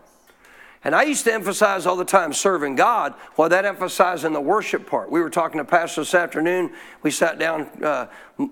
[0.86, 4.86] And I used to emphasize all the time serving God, while that emphasizing the worship
[4.86, 5.10] part.
[5.10, 6.70] We were talking to Pastor this afternoon.
[7.02, 8.06] We sat down uh,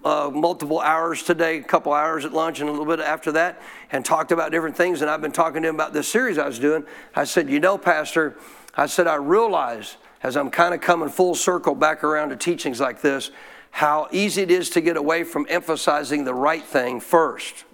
[0.05, 3.62] uh, multiple hours today, a couple hours at lunch, and a little bit after that,
[3.92, 5.01] and talked about different things.
[5.01, 6.85] And I've been talking to him about this series I was doing.
[7.14, 8.37] I said, You know, Pastor,
[8.75, 12.81] I said, I realize as I'm kind of coming full circle back around to teachings
[12.81, 13.31] like this,
[13.70, 17.64] how easy it is to get away from emphasizing the right thing first.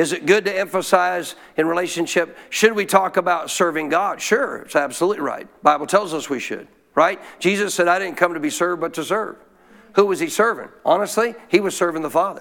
[0.00, 2.34] Is it good to emphasize in relationship?
[2.48, 4.18] Should we talk about serving God?
[4.18, 5.46] Sure, it's absolutely right.
[5.62, 7.20] Bible tells us we should, right?
[7.38, 9.36] Jesus said, I didn't come to be served, but to serve.
[9.96, 10.70] Who was he serving?
[10.86, 12.40] Honestly, he was serving the Father.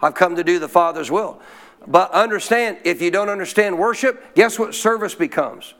[0.00, 1.42] I've come to do the Father's will.
[1.84, 5.74] But understand, if you don't understand worship, guess what service becomes?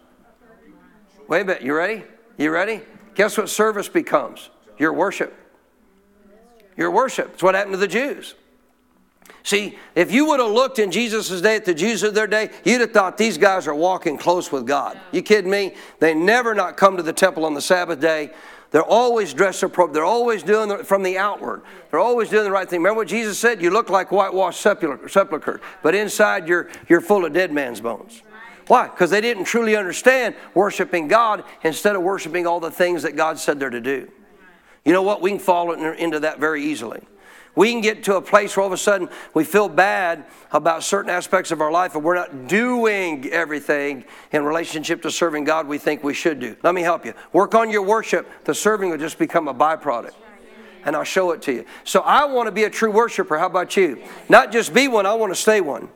[1.28, 2.02] Wait a minute, you ready?
[2.38, 2.82] You ready?
[3.14, 4.50] Guess what service becomes?
[4.78, 5.32] Your worship.
[6.76, 7.34] Your worship.
[7.34, 8.34] It's what happened to the Jews.
[9.42, 12.48] See, if you would have looked in Jesus' day at the Jews of their day,
[12.64, 14.98] you'd have thought these guys are walking close with God.
[15.12, 15.74] You kidding me?
[16.00, 18.30] They never not come to the temple on the Sabbath day.
[18.70, 19.94] They're always dressed appropriate.
[19.94, 21.62] They're always doing the, from the outward.
[21.90, 22.80] They're always doing the right thing.
[22.80, 23.62] Remember what Jesus said?
[23.62, 28.22] You look like whitewashed sepulchre, but inside you're, you're full of dead man's bones.
[28.66, 28.88] Why?
[28.88, 33.38] Because they didn't truly understand worshiping God instead of worshiping all the things that God
[33.38, 34.10] said they're to do.
[34.84, 35.20] You know what?
[35.20, 37.02] We can fall into that very easily.
[37.56, 40.82] We can get to a place where all of a sudden we feel bad about
[40.82, 45.68] certain aspects of our life and we're not doing everything in relationship to serving God
[45.68, 46.56] we think we should do.
[46.62, 47.14] Let me help you.
[47.32, 48.28] Work on your worship.
[48.44, 50.14] The serving will just become a byproduct.
[50.84, 51.64] And I'll show it to you.
[51.84, 53.38] So I want to be a true worshiper.
[53.38, 54.02] How about you?
[54.28, 55.88] Not just be one, I want to stay one.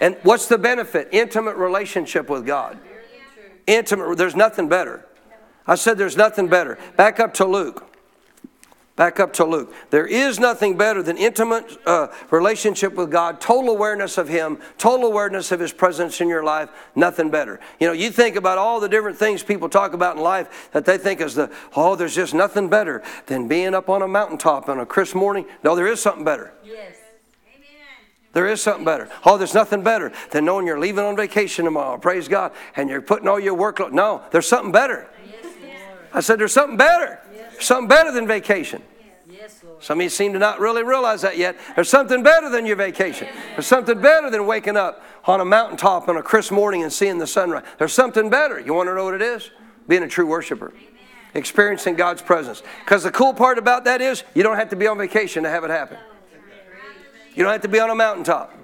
[0.00, 1.08] And what's the benefit?
[1.12, 2.78] Intimate relationship with God.
[3.66, 5.06] Intimate, there's nothing better.
[5.66, 6.76] I said there's nothing better.
[6.96, 7.93] Back up to Luke.
[8.96, 9.74] Back up to Luke.
[9.90, 15.06] There is nothing better than intimate uh, relationship with God, total awareness of Him, total
[15.06, 16.68] awareness of His presence in your life.
[16.94, 17.58] Nothing better.
[17.80, 20.84] You know, you think about all the different things people talk about in life that
[20.84, 24.68] they think is the, oh, there's just nothing better than being up on a mountaintop
[24.68, 25.44] on a crisp morning.
[25.64, 26.52] No, there is something better.
[26.64, 26.94] Yes.
[28.32, 29.08] There is something better.
[29.24, 31.98] Oh, there's nothing better than knowing you're leaving on vacation tomorrow.
[31.98, 32.52] Praise God.
[32.76, 33.80] And you're putting all your work.
[33.92, 35.08] No, there's something better.
[36.12, 37.20] I said, there's something better.
[37.60, 38.82] Something better than vacation.
[39.80, 41.56] Some of you seem to not really realize that yet.
[41.74, 43.28] There's something better than your vacation.
[43.52, 47.18] There's something better than waking up on a mountaintop on a crisp morning and seeing
[47.18, 47.64] the sunrise.
[47.78, 48.58] There's something better.
[48.58, 49.50] You want to know what it is?
[49.88, 50.72] Being a true worshiper.
[51.34, 52.62] Experiencing God's presence.
[52.84, 55.50] Because the cool part about that is you don't have to be on vacation to
[55.50, 55.98] have it happen.
[57.34, 58.56] You don't have to be on a mountaintop.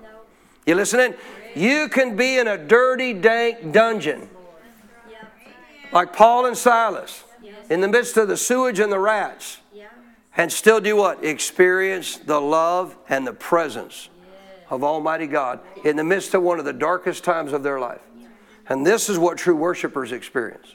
[0.67, 1.15] You listening?
[1.55, 4.29] You can be in a dirty, dank dungeon
[5.93, 7.25] like Paul and Silas
[7.71, 9.59] in the midst of the sewage and the rats
[10.37, 11.25] and still do what?
[11.25, 14.11] Experience the love and the presence
[14.69, 18.01] of Almighty God in the midst of one of the darkest times of their life.
[18.69, 20.75] And this is what true worshipers experience.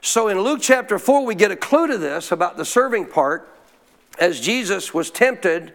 [0.00, 3.48] So in Luke chapter 4, we get a clue to this about the serving part
[4.18, 5.74] as Jesus was tempted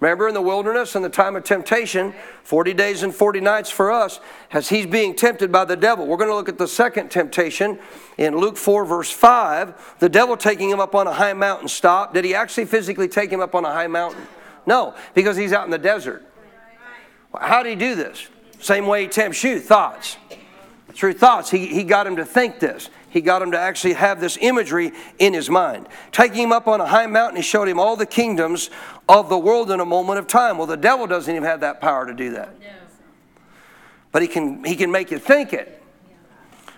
[0.00, 3.90] Remember in the wilderness in the time of temptation, 40 days and 40 nights for
[3.90, 4.20] us,
[4.52, 6.06] as he's being tempted by the devil.
[6.06, 7.80] We're going to look at the second temptation
[8.16, 9.96] in Luke 4, verse 5.
[9.98, 12.14] The devil taking him up on a high mountain stop.
[12.14, 14.24] Did he actually physically take him up on a high mountain?
[14.66, 16.24] No, because he's out in the desert.
[17.36, 18.28] How did he do this?
[18.60, 20.16] Same way he tempts you, thoughts.
[20.92, 22.90] Through thoughts, he, he got him to think this.
[23.10, 25.88] He got him to actually have this imagery in his mind.
[26.12, 28.70] Taking him up on a high mountain, he showed him all the kingdoms
[29.08, 30.58] of the world in a moment of time.
[30.58, 32.54] Well, the devil doesn't even have that power to do that.
[34.12, 35.82] But he can, he can make you think it.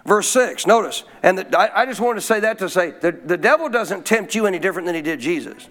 [0.06, 3.12] Verse 6, notice, and the, I, I, just wanted to say that to say the,
[3.12, 5.68] the devil doesn't tempt you any different than he did Jesus.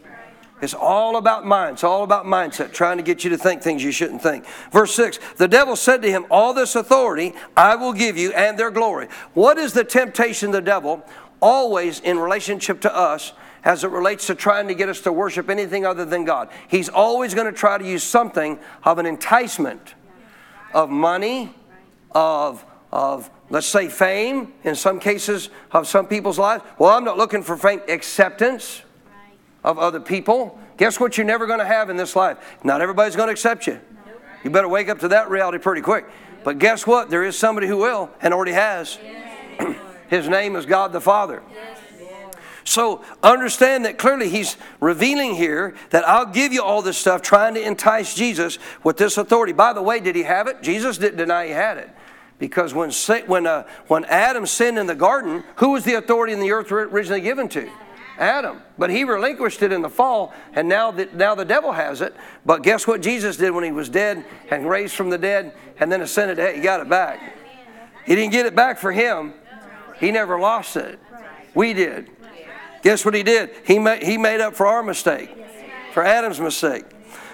[0.62, 1.74] It's all about mind.
[1.74, 4.45] It's all about mindset, trying to get you to think things you shouldn't think.
[4.72, 8.60] Verse 6 The devil said to him, All this authority I will give you and
[8.60, 9.08] their glory.
[9.34, 11.04] What is the temptation of the devil?
[11.41, 13.32] Always in relationship to us
[13.63, 16.50] as it relates to trying to get us to worship anything other than God.
[16.67, 19.95] He's always going to try to use something of an enticement
[20.74, 21.54] of money,
[22.12, 26.63] of, of let's say fame, in some cases of some people's lives.
[26.78, 28.82] Well, I'm not looking for fame, acceptance
[29.63, 30.60] of other people.
[30.78, 32.38] Guess what you're never going to have in this life?
[32.63, 33.80] Not everybody's going to accept you.
[34.43, 36.06] You better wake up to that reality pretty quick.
[36.43, 37.10] But guess what?
[37.10, 38.98] There is somebody who will and already has.
[40.10, 41.43] His name is God the Father.
[42.63, 47.54] So understand that clearly he's revealing here that I'll give you all this stuff trying
[47.56, 49.54] to entice Jesus with this authority.
[49.54, 50.62] By the way, did he have it?
[50.62, 51.89] Jesus didn't deny he had it.
[52.38, 52.91] Because when,
[53.28, 56.72] when, uh, when Adam sinned in the garden, who was the authority in the earth
[56.72, 57.69] originally given to?
[58.17, 58.62] Adam.
[58.78, 62.15] But he relinquished it in the fall, and now the, now the devil has it.
[62.45, 65.91] But guess what Jesus did when he was dead and raised from the dead and
[65.91, 66.38] then ascended?
[66.38, 67.36] Hey, He got it back.
[68.06, 69.34] He didn't get it back for him,
[70.00, 71.00] he never lost it.
[71.54, 72.10] We did.
[72.82, 73.52] Guess what he did?
[73.65, 75.30] He made, he made up for our mistake,
[75.94, 76.86] for Adam's mistake.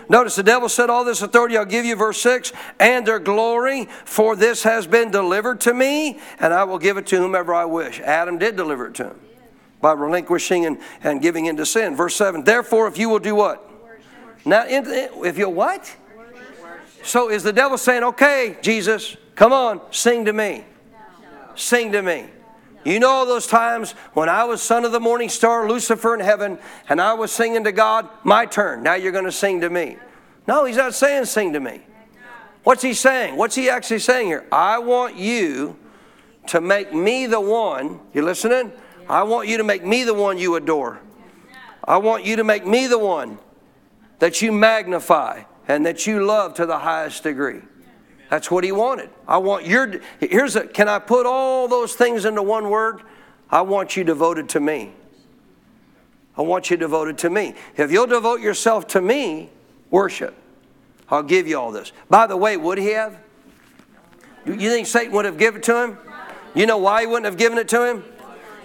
[0.08, 3.86] Notice the devil said, All this authority I'll give you, verse 6, and their glory,
[4.06, 7.66] for this has been delivered to me, and I will give it to whomever I
[7.66, 8.00] wish.
[8.02, 9.20] Adam did deliver it to him
[9.82, 11.96] by relinquishing and, and giving into sin.
[11.96, 13.72] Verse 7 Therefore, if you will do what?
[14.46, 15.96] Now, if you'll what?
[17.04, 20.66] So is the devil saying, okay, Jesus, come on, sing to me.
[21.56, 22.26] Sing to me.
[22.86, 26.60] You know those times when I was son of the morning star, Lucifer in heaven,
[26.88, 28.84] and I was singing to God, my turn.
[28.84, 29.98] Now you're going to sing to me.
[30.48, 31.82] No, he's not saying sing to me.
[32.64, 33.38] What's he saying?
[33.38, 34.46] What's he actually saying here?
[34.52, 35.78] I want you
[36.48, 38.72] to make me the one, you listening?
[39.10, 41.00] I want you to make me the one you adore.
[41.84, 43.40] I want you to make me the one
[44.20, 47.62] that you magnify and that you love to the highest degree.
[48.30, 49.10] That's what he wanted.
[49.28, 53.02] I want your here's a can I put all those things into one word?
[53.50, 54.92] I want you devoted to me.
[56.38, 57.56] I want you devoted to me.
[57.78, 59.50] If you'll devote yourself to me,
[59.90, 60.36] worship.
[61.10, 61.94] I'll give you all this.
[62.10, 63.18] By the way, would he have?
[64.46, 65.98] You think Satan would have given it to him?
[66.54, 68.04] You know why he wouldn't have given it to him?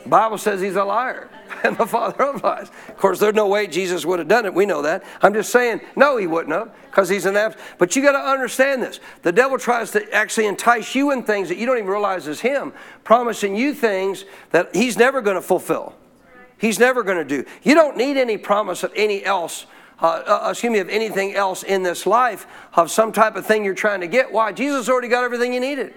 [0.07, 1.30] Bible says he's a liar
[1.65, 2.71] and the father of lies.
[2.89, 4.55] Of course, there's no way Jesus would have done it.
[4.55, 5.05] We know that.
[5.23, 7.57] I'm just saying, no, he wouldn't have because he's an abs.
[7.79, 9.01] But you got to understand this.
[9.23, 12.41] The devil tries to actually entice you in things that you don't even realize is
[12.41, 12.73] him,
[13.05, 15.95] promising you things that he's never going to fulfill.
[16.59, 17.49] He's never going to do.
[17.63, 19.67] You don't need any promise of any else.
[20.03, 23.67] Uh, uh, excuse me, of anything else in this life, of some type of thing
[23.67, 24.33] you're trying to get.
[24.33, 24.51] Why?
[24.51, 25.93] Jesus already got everything you needed.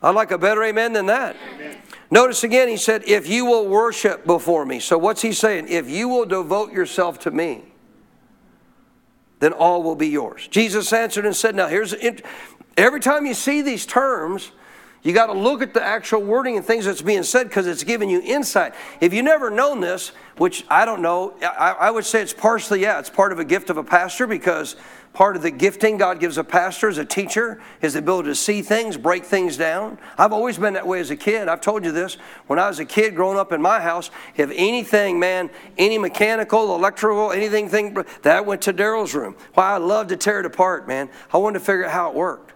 [0.00, 1.34] I'd like a better amen than that.
[1.54, 1.78] Amen.
[2.14, 4.78] Notice again, he said, If you will worship before me.
[4.78, 5.66] So what's he saying?
[5.68, 7.64] If you will devote yourself to me,
[9.40, 10.46] then all will be yours.
[10.46, 11.92] Jesus answered and said, Now here's
[12.76, 14.52] every time you see these terms,
[15.02, 17.82] you got to look at the actual wording and things that's being said because it's
[17.82, 18.74] giving you insight.
[19.00, 22.80] If you never known this, which I don't know, I, I would say it's partially,
[22.82, 24.76] yeah, it's part of a gift of a pastor because
[25.14, 28.34] Part of the gifting God gives a pastor as a teacher is the ability to
[28.34, 29.96] see things, break things down.
[30.18, 31.46] I've always been that way as a kid.
[31.46, 32.16] I've told you this.
[32.48, 36.74] When I was a kid growing up in my house, if anything, man, any mechanical,
[36.74, 39.36] electrical, anything, thing, that went to Darryl's room.
[39.54, 41.08] Why I loved to tear it apart, man.
[41.32, 42.52] I wanted to figure out how it worked.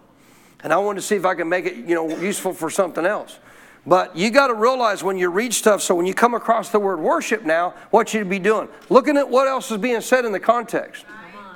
[0.65, 3.07] And I wanted to see if I could make it, you know, useful for something
[3.07, 3.39] else.
[3.87, 6.81] But you got to realize when you read stuff, so when you come across the
[6.81, 8.69] word worship now, what you would be doing.
[8.91, 11.05] Looking at what else is being said in the context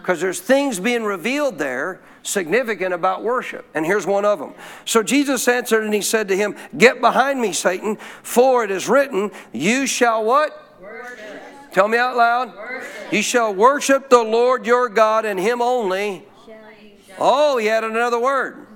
[0.02, 3.64] because there's things being revealed there significant about worship.
[3.72, 4.52] And here's one of them.
[4.84, 8.88] So Jesus answered and he said to him, Get behind me, Satan, for it is
[8.88, 10.60] written, You shall what?
[10.82, 11.40] Worship.
[11.70, 12.54] Tell me out loud.
[12.56, 13.12] Worship.
[13.12, 16.26] You shall worship the Lord your God and him only.
[17.18, 18.66] Oh, he added another word.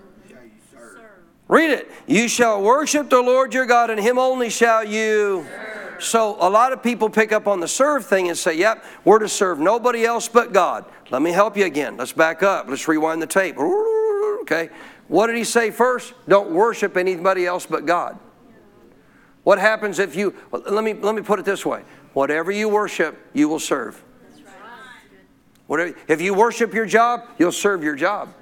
[1.48, 1.90] Read it.
[2.06, 5.44] You shall worship the Lord your God and him only shall you.
[6.02, 9.18] So a lot of people pick up on the serve thing and say, yep, we're
[9.18, 10.84] to serve nobody else but God.
[11.10, 11.96] Let me help you again.
[11.96, 12.68] Let's back up.
[12.68, 13.56] Let's rewind the tape.
[13.58, 14.70] Okay.
[15.08, 16.14] What did he say first?
[16.28, 18.18] Don't worship anybody else but God.
[19.44, 21.82] What happens if you, let me, let me put it this way
[22.14, 24.02] whatever you worship, you will serve.
[25.66, 28.32] Whatever, if you worship your job, you'll serve your job.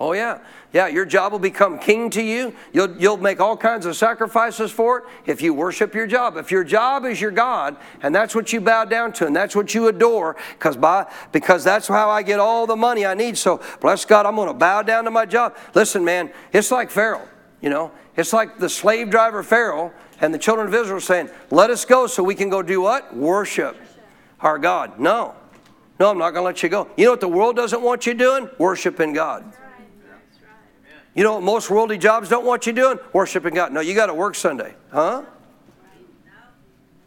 [0.00, 0.38] Oh, yeah.
[0.72, 2.54] Yeah, your job will become king to you.
[2.72, 6.36] You'll, you'll make all kinds of sacrifices for it if you worship your job.
[6.36, 9.56] If your job is your God and that's what you bow down to and that's
[9.56, 13.38] what you adore, because by because that's how I get all the money I need.
[13.38, 15.56] So bless God, I'm going to bow down to my job.
[15.74, 17.26] Listen, man, it's like Pharaoh.
[17.60, 21.70] You know, it's like the slave driver Pharaoh and the children of Israel saying, Let
[21.70, 23.16] us go so we can go do what?
[23.16, 23.76] Worship
[24.40, 25.00] our God.
[25.00, 25.34] No.
[25.98, 26.88] No, I'm not going to let you go.
[26.96, 28.48] You know what the world doesn't want you doing?
[28.58, 29.52] Worshiping God.
[31.14, 32.98] You know what most worldly jobs don't want you doing?
[33.12, 33.72] Worshiping God.
[33.72, 34.74] No, you got to work Sunday.
[34.92, 35.24] Huh?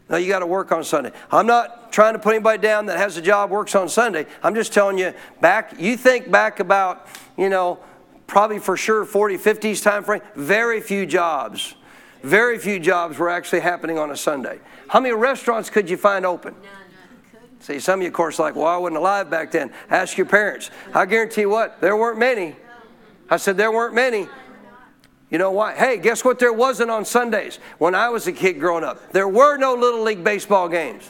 [0.08, 1.10] No, you got to work on Sunday.
[1.30, 4.26] I'm not trying to put anybody down that has a job, works on Sunday.
[4.42, 7.06] I'm just telling you, back, you think back about,
[7.38, 7.78] you know,
[8.26, 11.74] probably for sure 40, 50s time frame, very few jobs,
[12.22, 14.58] very few jobs were actually happening on a Sunday.
[14.88, 16.54] How many restaurants could you find open?
[17.60, 19.72] See, some of you, of course, like, well, I wasn't alive back then.
[19.88, 20.70] Ask your parents.
[20.92, 22.56] I guarantee you what, there weren't many.
[23.32, 24.28] I said, there weren't many.
[25.30, 25.74] You know why?
[25.74, 26.38] Hey, guess what?
[26.38, 29.10] There wasn't on Sundays when I was a kid growing up.
[29.12, 31.08] There were no Little League baseball games.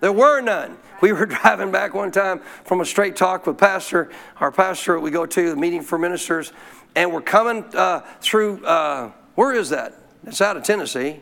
[0.00, 0.78] There were none.
[1.02, 4.08] We were driving back one time from a straight talk with pastor,
[4.38, 6.54] our pastor we go to, the meeting for ministers,
[6.96, 9.92] and we're coming uh, through, uh, where is that?
[10.26, 11.20] It's out of Tennessee,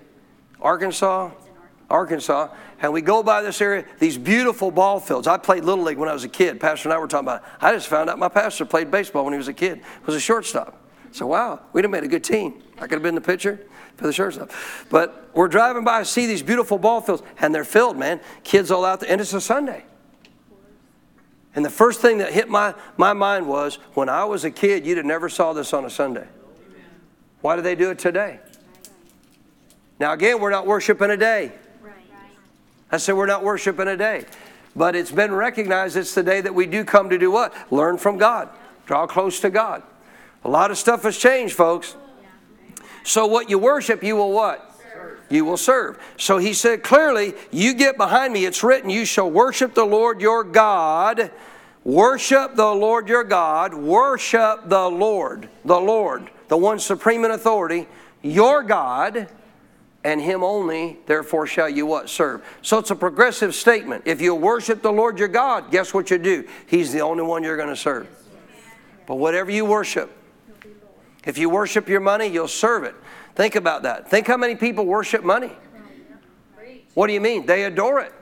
[0.61, 1.33] Arkansas,
[1.91, 5.27] Arkansas, and we go by this area, these beautiful ball fields.
[5.27, 6.61] I played Little League when I was a kid.
[6.61, 7.49] Pastor and I were talking about it.
[7.61, 10.21] I just found out my pastor played baseball when he was a kid, was a
[10.21, 10.81] shortstop.
[11.11, 12.63] So, wow, we'd have made a good team.
[12.77, 13.67] I could have been the pitcher
[13.97, 14.53] for the shortstop.
[14.91, 18.21] But we're driving by, see these beautiful ball fields, and they're filled, man.
[18.45, 19.85] Kids all out there, and it's a Sunday.
[21.55, 24.87] And the first thing that hit my, my mind was when I was a kid,
[24.87, 26.29] you'd have never saw this on a Sunday.
[27.41, 28.39] Why do they do it today?
[29.99, 31.53] Now, again, we're not worshiping a day.
[32.91, 34.25] I said, we're not worshiping a day.
[34.75, 37.55] But it's been recognized it's the day that we do come to do what?
[37.73, 38.49] Learn from God,
[38.87, 39.83] draw close to God.
[40.45, 41.97] A lot of stuff has changed, folks.
[43.03, 44.65] So, what you worship, you will what?
[45.31, 45.99] You will serve.
[46.17, 48.47] So he said clearly, You get behind me.
[48.47, 51.31] It's written, You shall worship the Lord your God.
[51.85, 53.75] Worship the Lord your God.
[53.75, 57.87] Worship the Lord, the Lord, the one supreme in authority,
[58.23, 59.29] your God
[60.09, 62.09] and him only, therefore shall you what?
[62.09, 62.43] Serve.
[62.63, 64.05] So it's a progressive statement.
[64.07, 66.49] If you worship the Lord your God, guess what you do?
[66.67, 68.09] He's the only one you're going to serve.
[69.07, 70.11] But whatever you worship,
[71.27, 72.95] if you worship your money, you'll serve it.
[73.35, 74.09] Think about that.
[74.09, 75.53] Think how many people worship money.
[76.95, 77.45] What do you mean?
[77.45, 78.15] They adore it.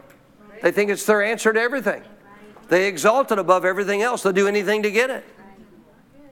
[0.62, 2.02] They think it's their answer to everything.
[2.68, 4.24] They exalt it above everything else.
[4.24, 5.24] They'll do anything to get it.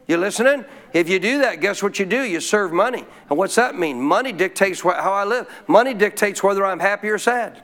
[0.07, 0.65] You listening?
[0.93, 2.23] If you do that, guess what you do?
[2.23, 3.07] You serve money.
[3.29, 4.01] And what's that mean?
[4.01, 5.49] Money dictates wh- how I live.
[5.67, 7.63] Money dictates whether I'm happy or sad.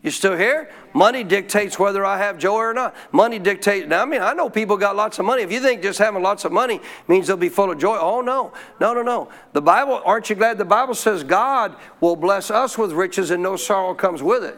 [0.00, 0.70] You still here?
[0.94, 2.94] Money dictates whether I have joy or not.
[3.10, 3.88] Money dictates.
[3.88, 5.42] Now, I mean, I know people got lots of money.
[5.42, 8.20] If you think just having lots of money means they'll be full of joy, oh
[8.20, 9.28] no, no, no, no.
[9.52, 13.42] The Bible, aren't you glad the Bible says God will bless us with riches and
[13.42, 14.56] no sorrow comes with it?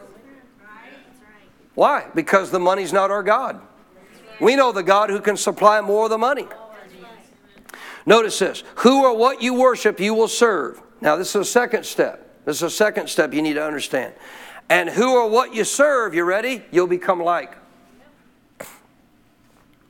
[1.73, 2.05] Why?
[2.13, 3.59] Because the money's not our God.
[4.41, 6.47] We know the God who can supply more of the money.
[8.05, 10.81] Notice this who or what you worship, you will serve.
[10.99, 12.27] Now, this is a second step.
[12.45, 14.13] This is a second step you need to understand.
[14.69, 16.63] And who or what you serve, you ready?
[16.71, 17.55] You'll become like.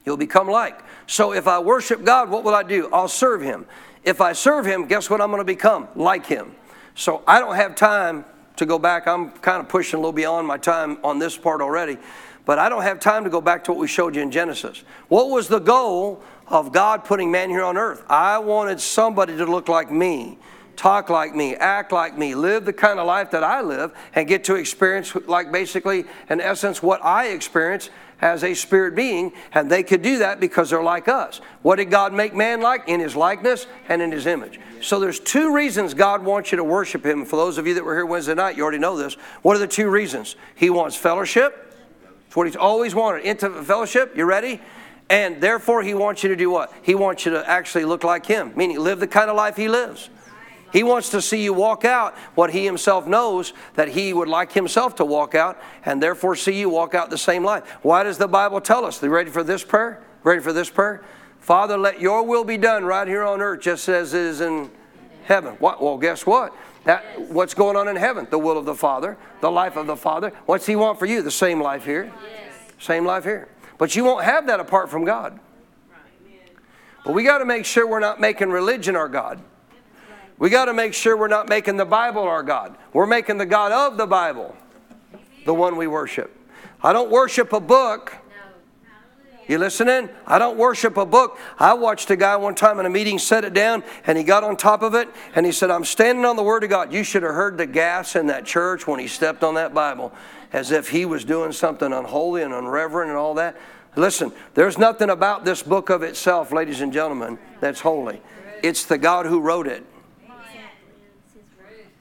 [0.05, 0.81] You'll become like.
[1.07, 2.89] So if I worship God, what will I do?
[2.91, 3.65] I'll serve Him.
[4.03, 5.87] If I serve Him, guess what I'm going to become?
[5.95, 6.55] Like Him.
[6.95, 8.25] So I don't have time
[8.57, 9.07] to go back.
[9.07, 11.97] I'm kind of pushing a little beyond my time on this part already.
[12.45, 14.83] But I don't have time to go back to what we showed you in Genesis.
[15.07, 18.03] What was the goal of God putting man here on earth?
[18.09, 20.39] I wanted somebody to look like me,
[20.75, 24.27] talk like me, act like me, live the kind of life that I live, and
[24.27, 27.89] get to experience, like basically, in essence, what I experience
[28.21, 29.33] as a spirit being.
[29.53, 31.41] And they could do that because they're like us.
[31.61, 32.87] What did God make man like?
[32.87, 34.59] In his likeness and in his image.
[34.81, 37.23] So there's two reasons God wants you to worship him.
[37.23, 39.13] For those of you that were here Wednesday night, you already know this.
[39.43, 40.35] What are the two reasons?
[40.55, 41.70] He wants fellowship
[42.31, 43.25] it's what he's always wanted.
[43.25, 44.61] Intimate fellowship, you ready?
[45.09, 46.73] And therefore, he wants you to do what?
[46.81, 49.67] He wants you to actually look like him, meaning live the kind of life he
[49.67, 50.09] lives.
[50.71, 54.53] He wants to see you walk out what he himself knows that he would like
[54.53, 57.69] himself to walk out, and therefore see you walk out the same life.
[57.81, 59.03] Why does the Bible tell us?
[59.03, 60.01] Are you ready for this prayer?
[60.23, 61.03] Ready for this prayer?
[61.41, 64.71] Father, let your will be done right here on earth, just as it is in
[65.31, 65.55] heaven.
[65.55, 65.81] What?
[65.81, 66.53] Well, guess what?
[66.83, 68.27] That, what's going on in heaven?
[68.29, 70.31] The will of the Father, the life of the Father.
[70.45, 71.21] What's He want for you?
[71.21, 72.11] The same life here.
[72.79, 73.47] Same life here.
[73.77, 75.39] But you won't have that apart from God.
[77.03, 79.41] But we got to make sure we're not making religion our God.
[80.37, 82.75] We got to make sure we're not making the Bible our God.
[82.93, 84.55] We're making the God of the Bible
[85.45, 86.35] the one we worship.
[86.83, 88.17] I don't worship a book.
[89.51, 90.07] You listening?
[90.25, 91.37] I don't worship a book.
[91.59, 94.45] I watched a guy one time in a meeting set it down and he got
[94.45, 96.93] on top of it and he said, I'm standing on the Word of God.
[96.93, 100.13] You should have heard the gas in that church when he stepped on that Bible
[100.53, 103.57] as if he was doing something unholy and unreverent and all that.
[103.97, 108.21] Listen, there's nothing about this book of itself, ladies and gentlemen, that's holy.
[108.63, 109.83] It's the God who wrote it.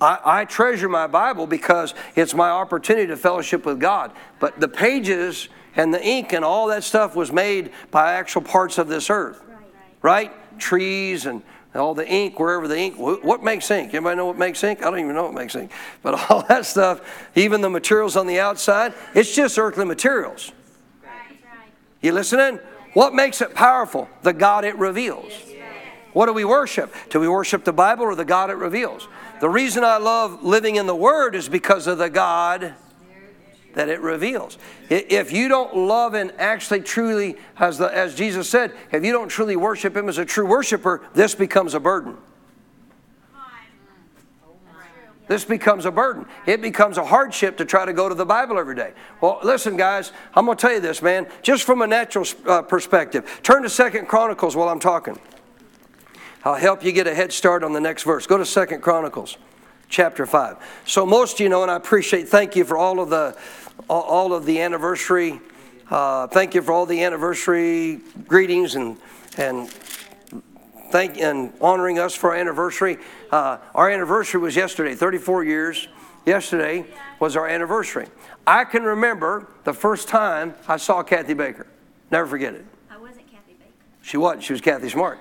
[0.01, 4.13] I, I, treasure my Bible because it's my opportunity to fellowship with God.
[4.39, 8.79] But the pages and the ink and all that stuff was made by actual parts
[8.79, 9.43] of this earth,
[10.03, 10.33] right?
[10.59, 11.43] Trees and
[11.75, 12.97] all the ink, wherever the ink.
[12.99, 13.95] What makes ink?
[13.95, 14.81] Anybody know what makes ink?
[14.81, 15.71] I don't even know what makes ink.
[16.03, 20.53] But all that stuff, even the materials on the outside, it's just earthly materials.
[22.01, 22.59] You listening?
[22.95, 24.09] What makes it powerful?
[24.23, 25.33] The God it reveals.
[26.13, 26.93] What do we worship?
[27.11, 29.07] Do we worship the Bible or the God it reveals?
[29.41, 32.75] The reason I love living in the Word is because of the God
[33.75, 34.59] that it reveals.
[34.89, 39.29] If you don't love and actually truly, as, the, as Jesus said, if you don't
[39.29, 42.17] truly worship Him as a true worshiper, this becomes a burden.
[45.31, 46.27] This becomes a burden.
[46.45, 48.95] It becomes a hardship to try to go to the Bible every day.
[49.21, 52.63] Well, listen, guys, I'm going to tell you this, man, just from a natural uh,
[52.63, 53.39] perspective.
[53.45, 55.17] Turn to Second Chronicles while I'm talking.
[56.45, 58.27] I'll help you get a head start on the next verse.
[58.27, 59.37] Go to Second Chronicles
[59.89, 60.57] chapter 5.
[60.85, 63.37] So most of you know, and I appreciate, thank you for all of the,
[63.91, 65.41] all of the anniversary.
[65.91, 68.97] Uh, thank you for all the anniversary greetings and,
[69.37, 69.69] and
[70.91, 72.99] thank and honoring us for our anniversary.
[73.33, 75.89] Uh, our anniversary was yesterday, 34 years.
[76.25, 76.85] Yesterday
[77.19, 78.07] was our anniversary.
[78.47, 81.67] I can remember the first time I saw Kathy Baker.
[82.11, 82.65] Never forget it.
[82.91, 83.73] I wasn't Kathy Baker.
[84.03, 84.45] She wasn't.
[84.45, 85.19] She was Kathy Smart.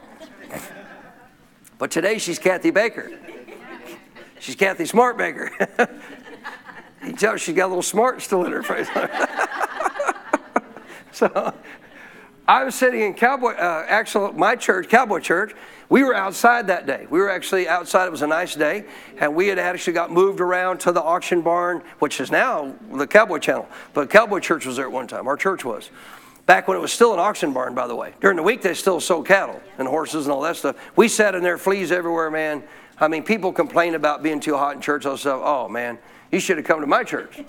[1.78, 3.12] but today she's Kathy Baker.
[4.42, 5.52] She's Kathy Smart Baker.
[7.06, 8.88] you tell she's got a little smart still in her face.
[11.12, 11.54] so
[12.50, 15.54] I was sitting in Cowboy, uh, actually, my church, Cowboy Church.
[15.88, 17.06] We were outside that day.
[17.08, 18.06] We were actually outside.
[18.06, 18.86] It was a nice day.
[19.20, 23.06] And we had actually got moved around to the auction barn, which is now the
[23.06, 23.70] Cowboy Channel.
[23.93, 25.28] But Cowboy Church was there at one time.
[25.28, 25.91] Our church was.
[26.47, 28.16] Back when it was still an auction barn, by the way.
[28.20, 30.76] During the week, they still sold cattle and horses and all that stuff.
[30.95, 32.64] We sat in there, fleas everywhere, man.
[33.00, 35.06] I mean, people complain about being too hot in church.
[35.06, 35.41] All stuff.
[35.43, 36.00] Oh, man,
[36.32, 37.40] you should have come to my church.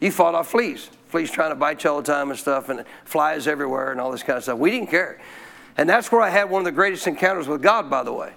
[0.00, 2.84] You fought off fleas fleas trying to bite you all the time and stuff, and
[3.04, 4.58] flies everywhere and all this kind of stuff.
[4.58, 5.20] We didn't care.
[5.76, 8.32] And that's where I had one of the greatest encounters with God, by the way.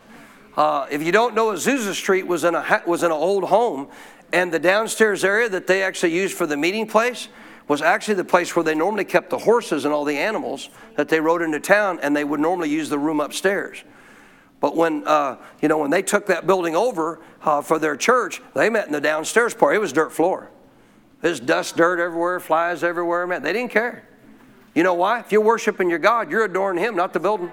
[0.57, 3.87] Uh, if you don't know, Azusa Street was in, a, was in an old home,
[4.33, 7.29] and the downstairs area that they actually used for the meeting place
[7.69, 11.07] was actually the place where they normally kept the horses and all the animals that
[11.07, 13.85] they rode into town, and they would normally use the room upstairs.
[14.65, 18.41] But when uh, you know when they took that building over uh, for their church,
[18.55, 19.75] they met in the downstairs part.
[19.75, 20.49] It was dirt floor.
[21.21, 23.43] There's dust, dirt everywhere, flies everywhere, man.
[23.43, 24.07] They didn't care.
[24.73, 25.19] You know why?
[25.19, 27.51] If you're worshiping your God, you're adoring Him, not the building.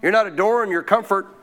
[0.00, 1.34] You're not adoring your comfort.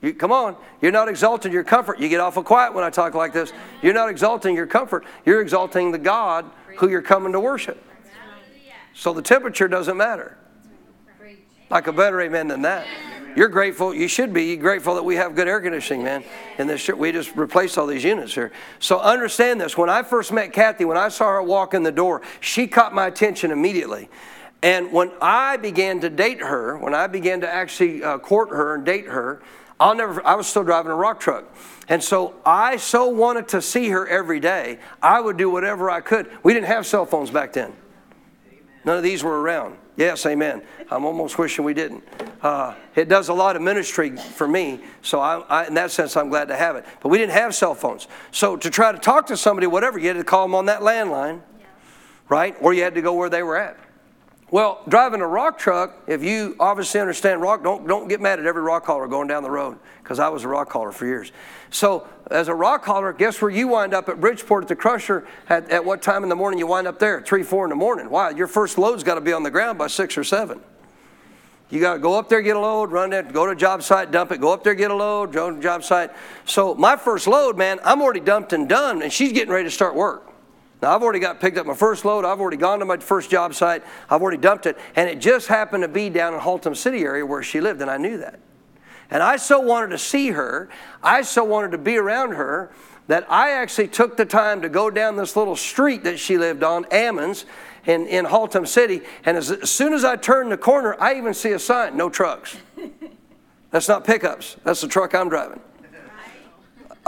[0.00, 0.54] You, come on.
[0.80, 1.98] You're not exalting your comfort.
[1.98, 3.52] You get awful quiet when I talk like this.
[3.82, 5.04] You're not exalting your comfort.
[5.26, 7.84] You're exalting the God who you're coming to worship.
[8.94, 10.37] So the temperature doesn't matter.
[11.70, 12.86] Like a better amen than that.
[13.36, 13.94] You're grateful.
[13.94, 16.24] You should be grateful that we have good air conditioning, man.
[16.58, 18.50] In this, we just replaced all these units here.
[18.78, 19.76] So understand this.
[19.76, 22.94] When I first met Kathy, when I saw her walk in the door, she caught
[22.94, 24.08] my attention immediately.
[24.62, 28.74] And when I began to date her, when I began to actually uh, court her
[28.74, 29.40] and date her,
[29.78, 30.26] I'll never.
[30.26, 31.44] I was still driving a rock truck.
[31.88, 34.80] And so I so wanted to see her every day.
[35.00, 36.28] I would do whatever I could.
[36.42, 37.72] We didn't have cell phones back then.
[38.84, 39.76] None of these were around.
[39.96, 40.62] Yes, amen.
[40.90, 42.04] I'm almost wishing we didn't.
[42.40, 46.16] Uh, it does a lot of ministry for me, so I, I, in that sense,
[46.16, 46.84] I'm glad to have it.
[47.00, 48.06] But we didn't have cell phones.
[48.30, 50.80] So to try to talk to somebody, whatever, you had to call them on that
[50.80, 51.40] landline,
[52.28, 52.54] right?
[52.60, 53.76] Or you had to go where they were at.
[54.50, 58.46] Well, driving a rock truck, if you obviously understand rock, don't, don't get mad at
[58.46, 61.32] every rock hauler going down the road, because I was a rock hauler for years.
[61.70, 65.26] So, as a rock hauler, guess where you wind up at Bridgeport at the crusher?
[65.50, 67.20] At, at what time in the morning you wind up there?
[67.20, 68.08] 3, 4 in the morning.
[68.08, 68.30] Why?
[68.30, 70.58] Your first load's got to be on the ground by 6 or 7.
[71.68, 73.82] You got to go up there, get a load, run it, go to a job
[73.82, 76.10] site, dump it, go up there, get a load, go to job site.
[76.46, 79.70] So, my first load, man, I'm already dumped and done, and she's getting ready to
[79.70, 80.27] start work.
[80.80, 82.24] Now, I've already got picked up my first load.
[82.24, 83.82] I've already gone to my first job site.
[84.08, 84.78] I've already dumped it.
[84.94, 87.90] And it just happened to be down in Haltom City area where she lived, and
[87.90, 88.38] I knew that.
[89.10, 90.68] And I so wanted to see her,
[91.02, 92.70] I so wanted to be around her,
[93.08, 96.62] that I actually took the time to go down this little street that she lived
[96.62, 97.46] on, Ammons,
[97.86, 99.00] in, in Haltom City.
[99.24, 102.10] And as, as soon as I turned the corner, I even see a sign no
[102.10, 102.56] trucks.
[103.70, 105.60] That's not pickups, that's the truck I'm driving.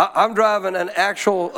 [0.01, 1.53] I, am driving an actual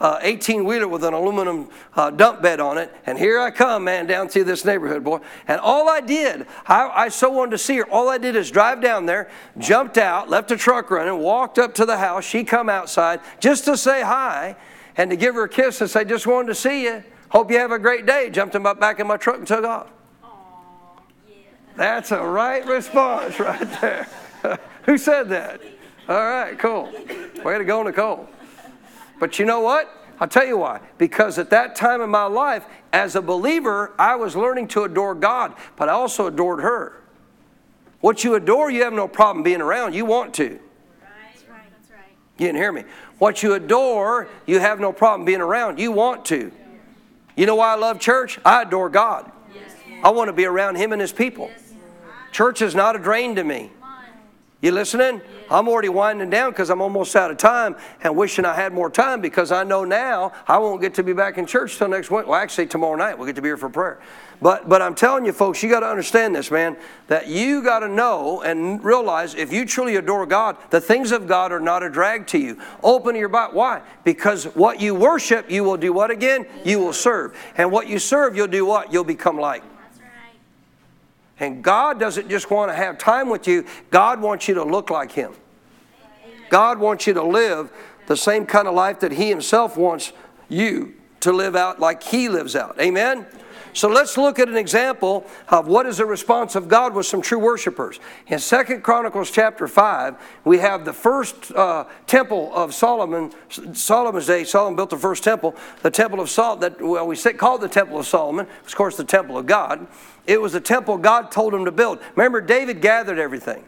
[0.00, 3.84] uh, uh, wheeler with an aluminum uh, dump bed on it, and here I come,
[3.84, 5.20] man, down through this neighborhood, boy.
[5.46, 7.84] And all I did, I, I so wanted to see her.
[7.90, 11.74] All I did is drive down there, jumped out, left the truck running, walked up
[11.74, 12.24] to the house.
[12.24, 14.56] She come outside just to say hi
[14.96, 17.04] and to give her a kiss and say, "Just wanted to see you.
[17.28, 19.64] Hope you have a great day." Jumped in my back in my truck and took
[19.64, 19.90] off.
[21.76, 24.08] That's a right response right there.
[24.84, 25.60] Who said that?
[26.08, 26.92] All right, cool.
[27.44, 28.28] Way to go, Nicole.
[29.18, 29.90] But you know what?
[30.20, 30.80] I'll tell you why.
[30.98, 35.14] Because at that time in my life, as a believer, I was learning to adore
[35.14, 37.00] God, but I also adored her.
[38.00, 39.94] What you adore, you have no problem being around.
[39.94, 40.48] You want to.
[41.00, 41.62] That's right.
[41.70, 42.12] That's right.
[42.38, 42.84] You didn't hear me.
[43.18, 45.78] What you adore, you have no problem being around.
[45.78, 46.52] You want to.
[47.36, 48.38] You know why I love church?
[48.44, 49.32] I adore God.
[49.54, 49.72] Yes.
[50.02, 51.50] I want to be around Him and His people.
[52.30, 53.70] Church is not a drain to me.
[54.64, 55.20] You listening?
[55.50, 58.88] I'm already winding down because I'm almost out of time and wishing I had more
[58.88, 62.10] time because I know now I won't get to be back in church till next
[62.10, 62.26] week.
[62.26, 64.00] Well, actually, tomorrow night we'll get to be here for prayer.
[64.40, 67.80] But, but I'm telling you, folks, you got to understand this, man, that you got
[67.80, 71.82] to know and realize if you truly adore God, the things of God are not
[71.82, 72.58] a drag to you.
[72.82, 73.58] Open your Bible.
[73.58, 73.82] Why?
[74.02, 76.46] Because what you worship, you will do what again?
[76.64, 77.36] You will serve.
[77.58, 78.90] And what you serve, you'll do what?
[78.90, 79.62] You'll become like.
[81.40, 84.90] And God doesn't just want to have time with you, God wants you to look
[84.90, 85.32] like Him.
[86.48, 87.72] God wants you to live
[88.06, 90.12] the same kind of life that He Himself wants
[90.48, 92.78] you to live out like He lives out.
[92.80, 93.26] Amen?
[93.74, 97.20] So let's look at an example of what is the response of God with some
[97.20, 97.98] true worshipers.
[98.28, 100.14] In Second Chronicles chapter 5,
[100.44, 104.44] we have the first uh, temple of Solomon, Solomon's day.
[104.44, 107.98] Solomon built the first temple, the temple of Solomon, that well, we called the temple
[107.98, 109.88] of Solomon, of course, the temple of God.
[110.26, 111.98] It was the temple God told him to build.
[112.16, 113.64] Remember, David gathered everything.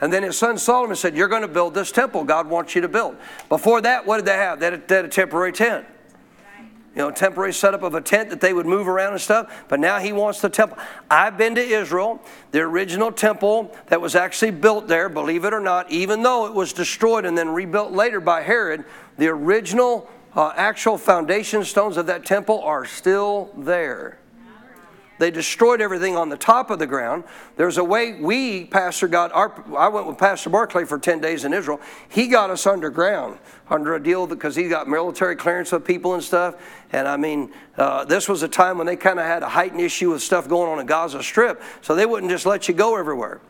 [0.00, 2.80] And then his son Solomon said, You're going to build this temple God wants you
[2.80, 3.16] to build.
[3.48, 4.58] Before that, what did they have?
[4.58, 5.86] They had a, they had a temporary tent.
[6.96, 9.64] You know, temporary setup of a tent that they would move around and stuff.
[9.68, 10.76] But now he wants the temple.
[11.08, 12.20] I've been to Israel,
[12.50, 16.54] the original temple that was actually built there, believe it or not, even though it
[16.54, 18.84] was destroyed and then rebuilt later by Herod,
[19.18, 24.19] the original uh, actual foundation stones of that temple are still there.
[25.20, 27.24] They destroyed everything on the top of the ground.
[27.56, 29.52] There's a way we, Pastor, got our.
[29.76, 31.78] I went with Pastor Barclay for 10 days in Israel.
[32.08, 36.24] He got us underground under a deal because he got military clearance with people and
[36.24, 36.54] stuff.
[36.90, 39.82] And I mean, uh, this was a time when they kind of had a heightened
[39.82, 41.62] issue with stuff going on in Gaza Strip.
[41.82, 43.42] So they wouldn't just let you go everywhere.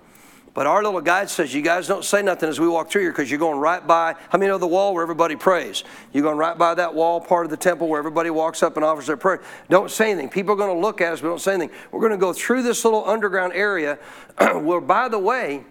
[0.52, 3.12] But our little guide says, You guys don't say nothing as we walk through here
[3.12, 5.84] because you're going right by, how many know the wall where everybody prays?
[6.12, 8.84] You're going right by that wall part of the temple where everybody walks up and
[8.84, 9.42] offers their prayer.
[9.68, 10.28] Don't say anything.
[10.28, 11.76] People are going to look at us, but don't say anything.
[11.92, 13.98] We're going to go through this little underground area
[14.38, 15.64] where, by the way,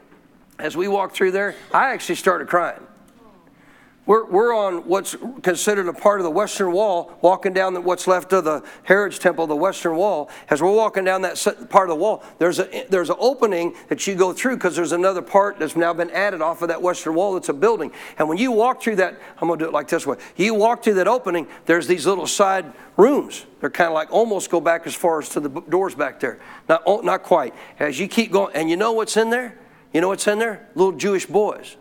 [0.59, 2.79] as we walk through there, I actually started crying.
[4.09, 8.33] We're, we're on what's considered a part of the Western Wall, walking down what's left
[8.33, 10.31] of the Herod's Temple, the Western Wall.
[10.49, 11.35] As we're walking down that
[11.69, 14.93] part of the wall, there's, a, there's an opening that you go through because there's
[14.93, 17.91] another part that's now been added off of that Western Wall that's a building.
[18.17, 20.17] And when you walk through that, I'm going to do it like this way.
[20.35, 22.65] You walk through that opening, there's these little side
[22.97, 23.45] rooms.
[23.59, 26.39] They're kind of like almost go back as far as to the doors back there.
[26.67, 27.53] Not, not quite.
[27.77, 29.55] As you keep going, and you know what's in there?
[29.93, 30.67] You know what's in there?
[30.73, 31.75] Little Jewish boys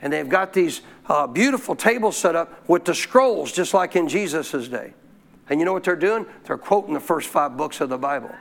[0.00, 4.08] and they've got these uh, beautiful tables set up with the scrolls, just like in
[4.08, 4.94] Jesus' day.
[5.48, 6.26] And you know what they're doing?
[6.44, 8.34] They're quoting the first five books of the Bible.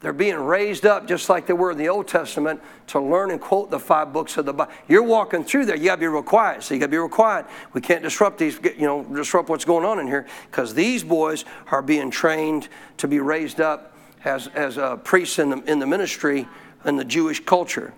[0.00, 3.40] They're being raised up just like they were in the Old Testament to learn and
[3.40, 4.70] quote the five books of the Bible.
[4.86, 6.62] You're walking through there, you got to be real quiet.
[6.62, 7.46] So you got to be real quiet.
[7.72, 11.46] We can't disrupt these, you know, disrupt what's going on in here because these boys
[11.70, 13.96] are being trained to be raised up
[14.26, 16.46] as as uh, priests in the in the ministry
[16.84, 17.94] in the Jewish culture.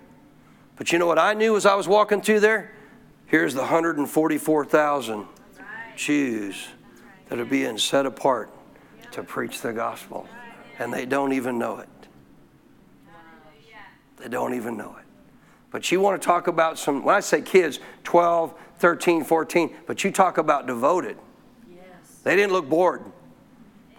[0.77, 2.71] But you know what I knew as I was walking through there?
[3.25, 5.25] Here's the 144,000
[5.95, 6.67] Jews
[7.27, 8.49] that are being set apart
[9.11, 10.27] to preach the gospel.
[10.79, 11.89] And they don't even know it.
[14.17, 15.05] They don't even know it.
[15.71, 20.03] But you want to talk about some, when I say kids, 12, 13, 14, but
[20.03, 21.17] you talk about devoted.
[21.69, 21.83] Yes.
[22.23, 23.03] They didn't look bored.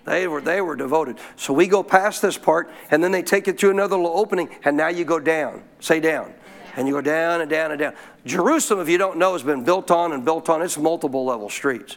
[0.05, 1.19] They were, they were devoted.
[1.37, 4.49] So we go past this part, and then they take you to another little opening,
[4.65, 5.63] and now you go down.
[5.81, 6.33] Say down
[6.79, 7.93] and you go down and down and down.
[8.25, 10.63] Jerusalem, if you don't know, has been built on and built on.
[10.63, 11.97] It's multiple level streets.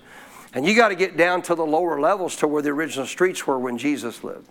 [0.55, 3.45] And you got to get down to the lower levels to where the original streets
[3.45, 4.49] were when Jesus lived.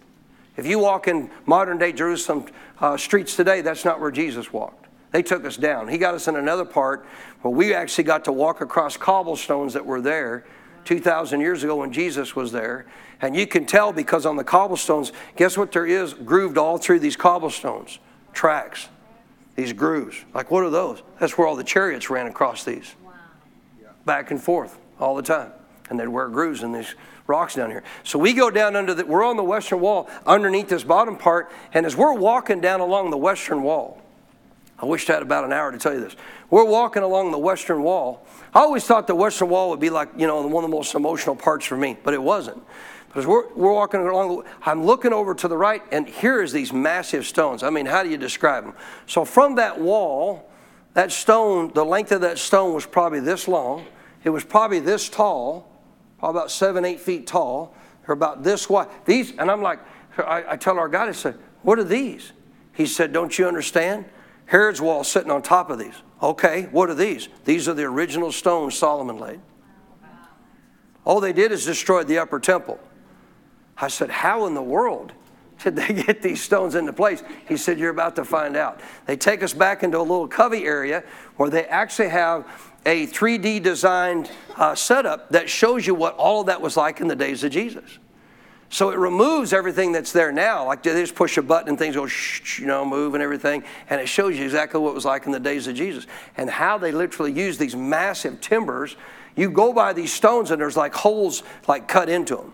[0.56, 2.46] If you walk in modern day Jerusalem
[2.78, 4.86] uh, streets today, that's not where Jesus walked.
[5.10, 5.88] They took us down.
[5.88, 7.04] He got us in another part
[7.42, 10.44] where we actually got to walk across cobblestones that were there
[10.84, 12.86] 2,000 years ago when Jesus was there.
[13.20, 17.00] And you can tell because on the cobblestones, guess what there is grooved all through
[17.00, 17.98] these cobblestones?
[18.32, 18.88] Tracks.
[19.56, 20.16] These grooves.
[20.32, 21.02] Like, what are those?
[21.18, 22.94] That's where all the chariots ran across these.
[24.06, 25.52] Back and forth all the time.
[25.90, 26.94] And they'd wear grooves in these
[27.26, 27.82] rocks down here.
[28.02, 31.50] So we go down under the, we're on the western wall underneath this bottom part.
[31.74, 34.00] And as we're walking down along the western wall,
[34.78, 36.16] I wish I had about an hour to tell you this.
[36.48, 38.26] We're walking along the western wall.
[38.54, 40.94] I always thought the western wall would be like, you know, one of the most
[40.94, 42.62] emotional parts for me, but it wasn't.
[43.10, 46.72] Because we're, we're walking along, I'm looking over to the right, and here is these
[46.72, 47.64] massive stones.
[47.64, 48.74] I mean, how do you describe them?
[49.06, 50.48] So from that wall,
[50.94, 53.84] that stone, the length of that stone was probably this long.
[54.22, 55.68] It was probably this tall,
[56.20, 57.74] probably about seven, eight feet tall,
[58.06, 58.86] or about this wide.
[59.06, 59.80] These, and I'm like,
[60.16, 62.32] I, I tell our guy, I said, what are these?
[62.74, 64.04] He said, don't you understand?
[64.46, 65.94] Herod's wall sitting on top of these.
[66.22, 67.28] Okay, what are these?
[67.44, 69.40] These are the original stones Solomon laid.
[71.04, 72.78] All they did is destroy the upper temple.
[73.80, 75.12] I said, How in the world
[75.62, 77.22] did they get these stones into place?
[77.48, 78.80] He said, You're about to find out.
[79.06, 81.04] They take us back into a little covey area
[81.36, 82.46] where they actually have
[82.86, 87.08] a 3D designed uh, setup that shows you what all of that was like in
[87.08, 87.98] the days of Jesus.
[88.72, 90.66] So it removes everything that's there now.
[90.66, 93.64] Like they just push a button and things go, shh, you know, move and everything.
[93.90, 96.06] And it shows you exactly what it was like in the days of Jesus
[96.36, 98.96] and how they literally use these massive timbers.
[99.34, 102.52] You go by these stones and there's like holes like cut into them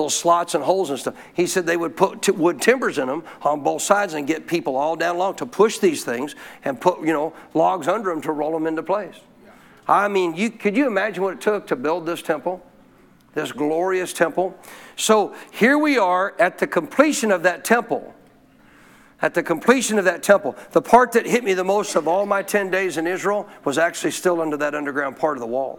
[0.00, 1.14] little slots and holes and stuff.
[1.34, 4.46] He said they would put t- wood timbers in them on both sides and get
[4.46, 6.34] people all down along to push these things
[6.64, 9.16] and put you know logs under them to roll them into place.
[9.86, 12.64] I mean, you, could you imagine what it took to build this temple?
[13.34, 14.56] This glorious temple.
[14.96, 18.14] So here we are at the completion of that temple.
[19.22, 22.24] At the completion of that temple, the part that hit me the most of all
[22.24, 25.78] my 10 days in Israel was actually still under that underground part of the wall.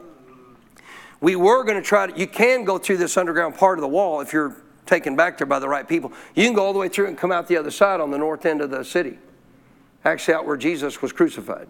[1.22, 3.88] We were going to try to, you can go through this underground part of the
[3.88, 6.12] wall if you're taken back there by the right people.
[6.36, 8.18] You can go all the way through and come out the other side on the
[8.18, 9.20] north end of the city,
[10.04, 11.68] actually out where Jesus was crucified.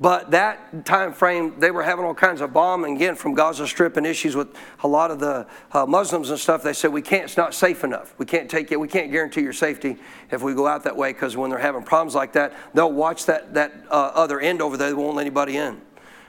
[0.00, 3.96] But that time frame, they were having all kinds of bombing again from Gaza Strip
[3.96, 4.48] and issues with
[4.82, 6.64] a lot of the uh, Muslims and stuff.
[6.64, 7.24] They said we can't.
[7.24, 8.12] It's not safe enough.
[8.18, 8.80] We can't take it.
[8.80, 9.96] We can't guarantee your safety
[10.32, 13.26] if we go out that way because when they're having problems like that, they'll watch
[13.26, 14.88] that that uh, other end over there.
[14.88, 15.80] They won't let anybody in.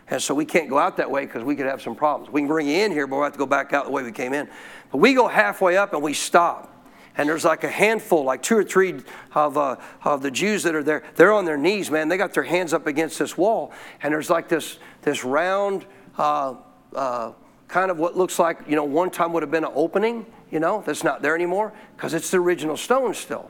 [0.07, 2.31] And so we can't go out that way because we could have some problems.
[2.31, 4.03] We can bring you in here, but we'll have to go back out the way
[4.03, 4.47] we came in.
[4.91, 6.71] But we go halfway up and we stop.
[7.17, 8.95] And there's like a handful, like two or three
[9.33, 11.03] of, uh, of the Jews that are there.
[11.15, 12.09] They're on their knees, man.
[12.09, 13.71] They got their hands up against this wall.
[14.03, 15.85] And there's like this, this round,
[16.17, 16.55] uh,
[16.93, 17.31] uh,
[17.67, 20.59] kind of what looks like, you know, one time would have been an opening, you
[20.59, 23.49] know, that's not there anymore because it's the original stone still.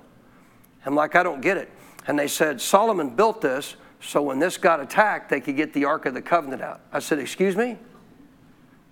[0.85, 1.69] I'm like, I don't get it.
[2.07, 5.85] And they said, Solomon built this so when this got attacked, they could get the
[5.85, 6.81] Ark of the Covenant out.
[6.91, 7.77] I said, Excuse me?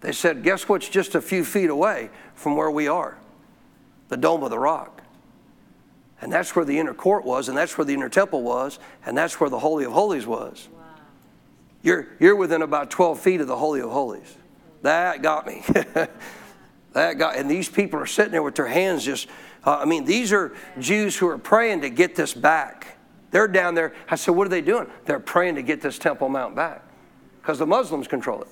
[0.01, 3.17] They said, Guess what's just a few feet away from where we are?
[4.09, 5.01] The Dome of the Rock.
[6.21, 9.17] And that's where the inner court was, and that's where the inner temple was, and
[9.17, 10.69] that's where the Holy of Holies was.
[10.73, 10.81] Wow.
[11.81, 14.37] You're, you're within about 12 feet of the Holy of Holies.
[14.83, 15.63] That got me.
[16.93, 19.27] that got, and these people are sitting there with their hands just,
[19.65, 22.92] uh, I mean, these are Jews who are praying to get this back.
[23.33, 23.93] They're down there.
[24.09, 24.87] I said, What are they doing?
[25.05, 26.83] They're praying to get this Temple Mount back
[27.41, 28.47] because the Muslims control it.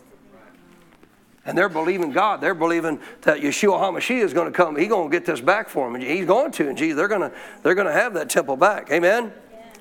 [1.46, 2.42] And they're believing God.
[2.42, 4.76] They're believing that Yeshua HaMashiach is going to come.
[4.76, 6.02] He's going to get this back for them.
[6.02, 6.68] He's going to.
[6.68, 8.92] And Jesus, they're going to, they're going to have that temple back.
[8.92, 9.32] Amen?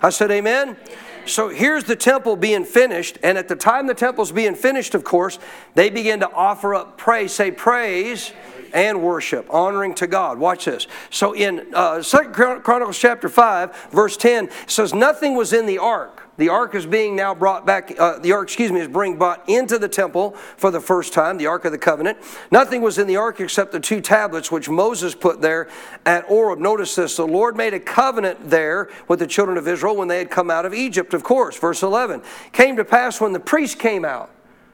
[0.03, 0.76] I said, Amen?
[1.24, 3.18] So here's the temple being finished.
[3.22, 5.38] And at the time the temple's being finished, of course,
[5.74, 7.32] they begin to offer up praise.
[7.32, 8.32] Say praise
[8.72, 10.38] and worship, honoring to God.
[10.38, 10.86] Watch this.
[11.10, 15.78] So in uh, 2 Chronicles chapter 5, verse 10, it says, Nothing was in the
[15.78, 16.30] ark.
[16.40, 19.46] The ark is being now brought back, uh, the ark, excuse me, is being brought
[19.46, 22.16] into the temple for the first time, the ark of the covenant.
[22.50, 25.68] Nothing was in the ark except the two tablets which Moses put there
[26.06, 26.58] at Horeb.
[26.58, 30.16] Notice this the Lord made a covenant there with the children of Israel when they
[30.16, 31.58] had come out of Egypt, of course.
[31.58, 34.30] Verse 11 came to pass when the priest came out.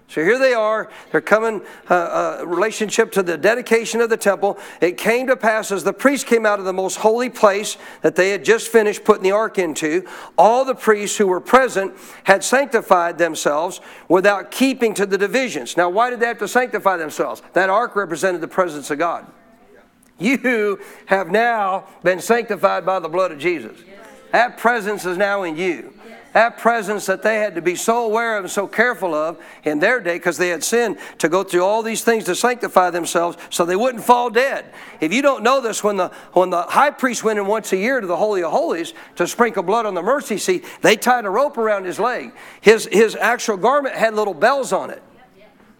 [0.09, 0.89] So here they are.
[1.11, 4.59] They're coming, uh, uh, relationship to the dedication of the temple.
[4.81, 8.15] It came to pass as the priests came out of the most holy place that
[8.15, 10.05] they had just finished putting the ark into,
[10.39, 11.93] all the priests who were present
[12.25, 15.77] had sanctified themselves without keeping to the divisions.
[15.77, 17.43] Now, why did they have to sanctify themselves?
[17.55, 19.27] That ark represented the presence of God.
[20.19, 23.77] You have now been sanctified by the blood of Jesus.
[24.31, 25.93] That presence is now in you
[26.37, 29.79] that presence that they had to be so aware of and so careful of in
[29.79, 33.39] their day because they had sinned to go through all these things to sanctify themselves
[33.49, 34.67] so they wouldn't fall dead.
[35.01, 37.79] If you don't know this, when the, when the high priest went in once a
[37.79, 41.25] year to the Holy of Holies to sprinkle blood on the mercy seat, they tied
[41.25, 42.35] a rope around his leg.
[42.61, 45.03] His, his actual garment had little bells on it.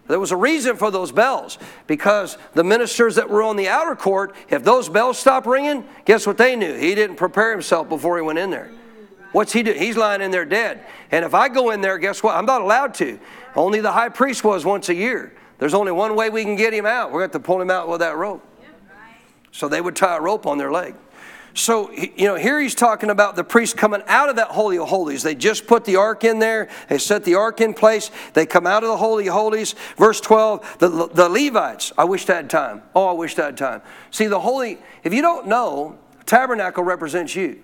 [0.07, 3.95] There was a reason for those bells because the ministers that were on the outer
[3.95, 6.73] court, if those bells stopped ringing, guess what they knew?
[6.73, 8.71] He didn't prepare himself before he went in there.
[9.37, 9.71] What's he do?
[9.71, 10.83] He's lying in there dead.
[11.11, 12.35] And if I go in there, guess what?
[12.35, 13.19] I'm not allowed to.
[13.55, 15.31] Only the high priest was once a year.
[15.59, 17.11] There's only one way we can get him out.
[17.11, 18.43] We're going to have to pull him out with that rope.
[19.51, 20.95] So they would tie a rope on their leg.
[21.53, 24.87] So, you know, here he's talking about the priest coming out of that Holy of
[24.87, 25.21] Holies.
[25.21, 28.65] They just put the ark in there, they set the ark in place, they come
[28.65, 29.75] out of the Holy of Holies.
[29.97, 32.81] Verse 12, the, the Levites, I wish I had time.
[32.95, 33.83] Oh, I wish I had time.
[34.09, 37.61] See, the Holy, if you don't know, tabernacle represents you.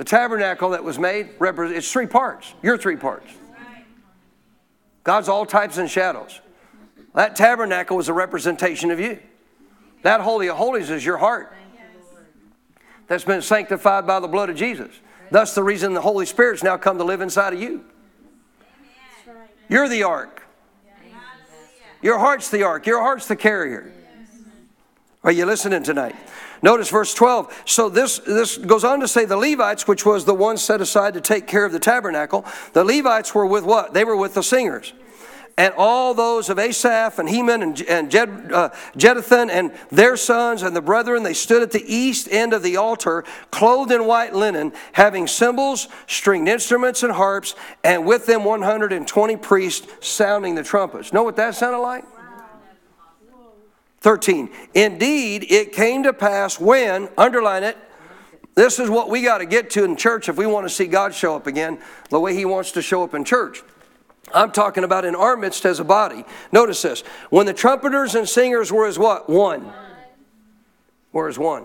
[0.00, 2.54] The tabernacle that was made, it's three parts.
[2.62, 3.30] You're three parts.
[5.04, 6.40] God's all types and shadows.
[7.14, 9.18] That tabernacle was a representation of you.
[10.00, 11.52] That Holy of Holies is your heart
[13.08, 14.88] that's been sanctified by the blood of Jesus.
[15.30, 17.84] Thus, the reason the Holy Spirit's now come to live inside of you.
[19.68, 20.44] You're the ark.
[22.00, 22.86] Your heart's the ark.
[22.86, 23.92] Your heart's the carrier.
[25.22, 26.16] Are you listening tonight?
[26.62, 27.62] Notice verse 12.
[27.64, 31.14] So this, this goes on to say the Levites, which was the ones set aside
[31.14, 33.94] to take care of the tabernacle, the Levites were with what?
[33.94, 34.92] They were with the singers
[35.60, 40.62] and all those of Asaph and Heman and, and Jed, uh, Jeduthun and their sons
[40.62, 44.34] and the brethren, they stood at the east end of the altar, clothed in white
[44.34, 47.54] linen, having cymbals, stringed instruments, and harps,
[47.84, 51.12] and with them 120 priests sounding the trumpets.
[51.12, 52.04] Know what that sounded like?
[54.00, 54.50] 13.
[54.74, 57.76] Indeed, it came to pass when, underline it,
[58.54, 60.86] this is what we got to get to in church if we want to see
[60.86, 61.78] God show up again,
[62.08, 63.62] the way He wants to show up in church.
[64.34, 66.24] I'm talking about in our midst as a body.
[66.52, 67.00] Notice this.
[67.30, 69.28] When the trumpeters and singers were as what?
[69.28, 69.72] One.
[71.12, 71.64] Were as one.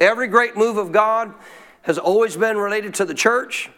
[0.00, 1.32] Every great move of God
[1.82, 3.70] has always been related to the church.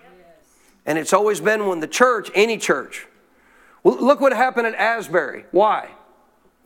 [0.86, 3.06] And it's always been when the church, any church.
[3.84, 5.44] look what happened at Asbury.
[5.50, 5.90] Why?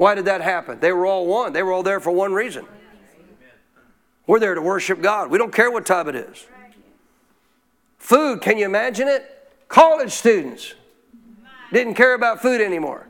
[0.03, 0.80] Why did that happen?
[0.80, 1.53] They were all one.
[1.53, 2.66] They were all there for one reason.
[4.26, 5.30] We're there to worship God.
[5.30, 6.44] We don't care what time it is.
[7.98, 9.48] Food, can you imagine it?
[9.68, 10.74] College students
[11.72, 13.07] didn't care about food anymore.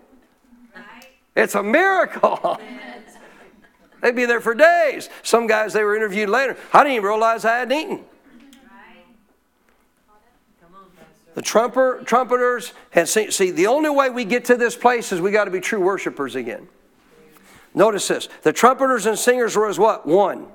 [1.34, 2.60] It's a miracle.
[4.02, 5.08] They'd be there for days.
[5.22, 6.58] Some guys, they were interviewed later.
[6.74, 8.04] I didn't even realize I hadn't eaten.
[11.32, 15.22] The trumper, trumpeters, and see, see, the only way we get to this place is
[15.22, 16.68] we got to be true worshipers again.
[17.74, 18.28] Notice this.
[18.42, 20.06] The trumpeters and singers were as what?
[20.06, 20.46] One.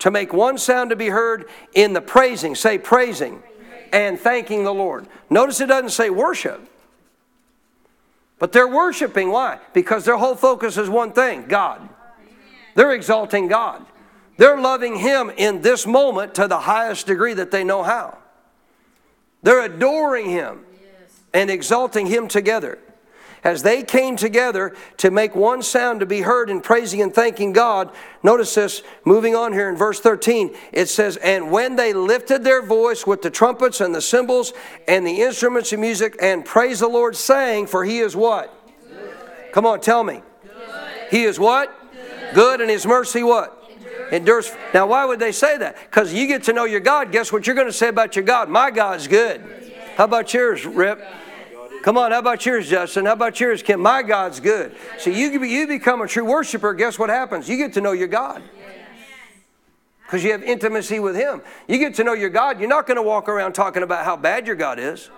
[0.00, 2.54] To make one sound to be heard in the praising.
[2.54, 3.42] Say praising
[3.92, 5.06] and thanking the Lord.
[5.30, 6.60] Notice it doesn't say worship.
[8.38, 9.30] But they're worshiping.
[9.30, 9.58] Why?
[9.72, 11.88] Because their whole focus is one thing God.
[12.74, 13.84] They're exalting God.
[14.36, 18.18] They're loving Him in this moment to the highest degree that they know how.
[19.42, 20.64] They're adoring Him
[21.34, 22.78] and exalting Him together
[23.44, 27.52] as they came together to make one sound to be heard in praising and thanking
[27.52, 27.90] God.
[28.22, 32.62] Notice this, moving on here in verse 13, it says, And when they lifted their
[32.62, 34.52] voice with the trumpets and the cymbals
[34.86, 38.54] and the instruments of music and praise the Lord, saying, For he is what?
[38.90, 39.14] Good.
[39.52, 40.22] Come on, tell me.
[40.42, 40.52] Good.
[41.10, 41.74] He is what?
[41.92, 42.34] Good.
[42.34, 43.54] Good, and his mercy what?
[44.12, 44.50] Endures.
[44.72, 45.76] Now, why would they say that?
[45.90, 47.12] Because you get to know your God.
[47.12, 48.48] Guess what you're going to say about your God?
[48.48, 49.42] My God's good.
[49.96, 51.04] How about yours, Rip?
[51.82, 53.06] Come on, how about yours, Justin?
[53.06, 53.80] How about yours, Kim?
[53.80, 54.76] My God's good.
[54.98, 57.48] See, you, you become a true worshiper, guess what happens?
[57.48, 58.42] You get to know your God.
[60.02, 61.42] Because you have intimacy with Him.
[61.66, 64.16] You get to know your God, you're not going to walk around talking about how
[64.16, 65.10] bad your God is.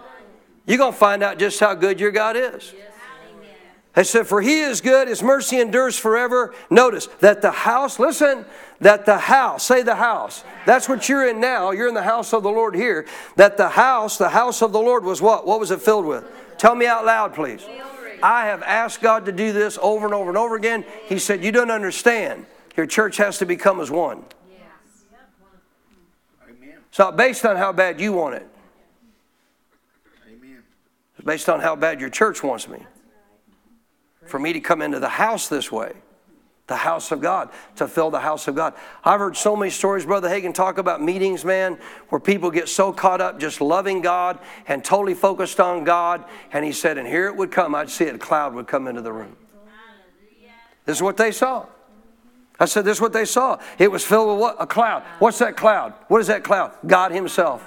[0.67, 2.75] You're going to find out just how good your God is.
[3.95, 6.55] I said, For he is good, his mercy endures forever.
[6.71, 8.45] Notice that the house, listen,
[8.81, 10.45] that the house, say the house.
[10.65, 11.73] That's what you're in now.
[11.73, 13.07] You're in the house of the Lord here.
[13.35, 15.47] That the house, the house of the Lord was what?
[15.47, 16.25] What was it filled with?
[16.61, 17.65] Tell me out loud, please.
[18.23, 20.85] I have asked God to do this over and over and over again.
[21.07, 22.45] He said, You don't understand.
[22.77, 24.25] Your church has to become as one.
[26.91, 28.47] It's not based on how bad you want it.
[31.17, 32.85] It's based on how bad your church wants me.
[34.27, 35.95] For me to come into the house this way
[36.71, 38.75] the house of God, to fill the house of God.
[39.05, 41.79] I've heard so many stories, Brother Hagin, talk about meetings, man,
[42.11, 46.25] where people get so caught up just loving God and totally focused on God.
[46.53, 48.87] And he said, and here it would come, I'd see it, a cloud would come
[48.87, 49.37] into the room.
[50.87, 51.67] This is what they saw.
[52.61, 53.59] I said, this is what they saw.
[53.77, 54.57] It was filled with what?
[54.61, 55.03] A cloud.
[55.19, 55.93] What's that cloud?
[56.07, 56.73] What is that cloud?
[56.87, 57.67] God Himself.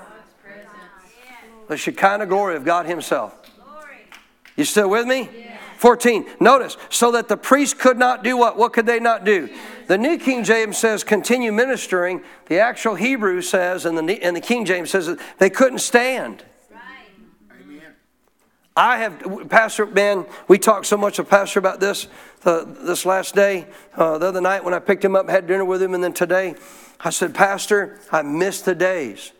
[1.68, 3.36] The Shekinah glory of God Himself.
[4.56, 5.30] You still with me?
[5.84, 6.26] 14.
[6.40, 8.56] Notice, so that the priest could not do what?
[8.58, 9.50] What could they not do?
[9.88, 12.22] The New King James says continue ministering.
[12.46, 16.46] The actual Hebrew says, and the, and the King James says they couldn't stand.
[18.78, 22.08] I have, Pastor, man, we talked so much with Pastor about this
[22.46, 23.68] uh, this last day,
[23.98, 26.14] uh, the other night when I picked him up, had dinner with him, and then
[26.14, 26.56] today,
[27.02, 29.34] I said, Pastor, I miss the days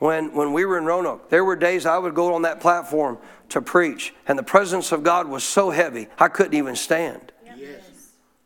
[0.00, 1.30] when, when we were in Roanoke.
[1.30, 3.18] There were days I would go on that platform
[3.50, 7.32] to preach, and the presence of God was so heavy, I couldn't even stand.
[7.56, 7.82] Yes.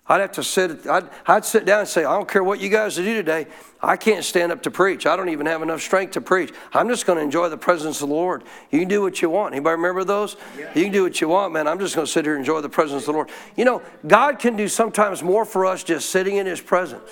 [0.07, 2.69] I'd have to sit, I'd, I'd sit down and say, I don't care what you
[2.69, 3.47] guys do today.
[3.81, 5.07] I can't stand up to preach.
[5.07, 6.53] I don't even have enough strength to preach.
[6.73, 8.43] I'm just going to enjoy the presence of the Lord.
[8.71, 9.55] You can do what you want.
[9.55, 10.37] Anybody remember those?
[10.59, 10.73] Yeah.
[10.75, 11.69] You can do what you want, man.
[11.69, 13.29] I'm just going to sit here and enjoy the presence of the Lord.
[13.57, 17.09] You know, God can do sometimes more for us just sitting in His presence.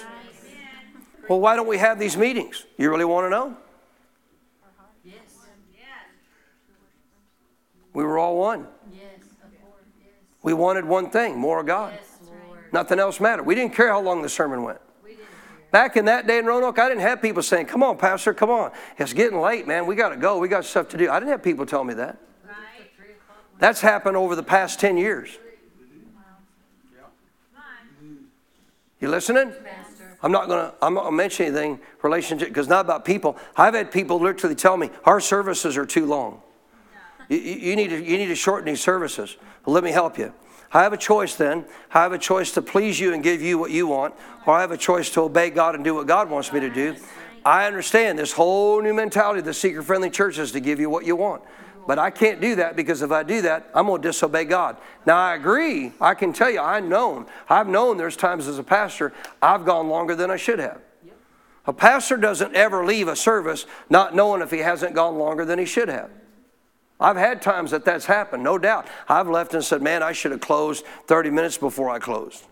[1.28, 2.66] Well, why don't we have these meetings?
[2.76, 3.57] You really want to know?
[7.93, 8.66] We were all one.
[8.93, 9.03] yes
[10.43, 11.99] We wanted one thing more of God.
[12.72, 13.45] Nothing else mattered.
[13.45, 14.80] We didn't care how long the sermon went.
[15.70, 18.51] Back in that day in Roanoke, I didn't have people saying, Come on, Pastor, come
[18.51, 18.72] on.
[18.99, 19.86] It's getting late, man.
[19.86, 20.38] We got to go.
[20.38, 21.11] We got stuff to do.
[21.11, 22.18] I didn't have people tell me that.
[23.59, 25.38] That's happened over the past 10 years.
[29.01, 29.53] You listening?
[30.22, 33.36] I'm not going to I'm not gonna mention anything relationship because not about people.
[33.57, 36.40] I've had people literally tell me our services are too long.
[37.29, 39.37] You, you, need to, you need to shorten these services.
[39.66, 40.33] Let me help you.
[40.73, 41.66] I have a choice then.
[41.93, 44.14] I have a choice to please you and give you what you want,
[44.47, 46.70] or I have a choice to obey God and do what God wants me to
[46.70, 46.97] do.
[47.45, 50.89] I understand this whole new mentality of the seeker friendly church is to give you
[50.89, 51.43] what you want.
[51.87, 54.77] But I can't do that because if I do that, I'm going to disobey God.
[55.05, 55.93] Now, I agree.
[56.01, 57.27] I can tell you, I've known.
[57.49, 59.12] I've known there's times as a pastor,
[59.43, 60.81] I've gone longer than I should have.
[61.66, 65.59] A pastor doesn't ever leave a service not knowing if he hasn't gone longer than
[65.59, 66.11] he should have.
[67.03, 68.86] I've had times that that's happened, no doubt.
[69.09, 72.44] I've left and said, man, I should have closed 30 minutes before I closed.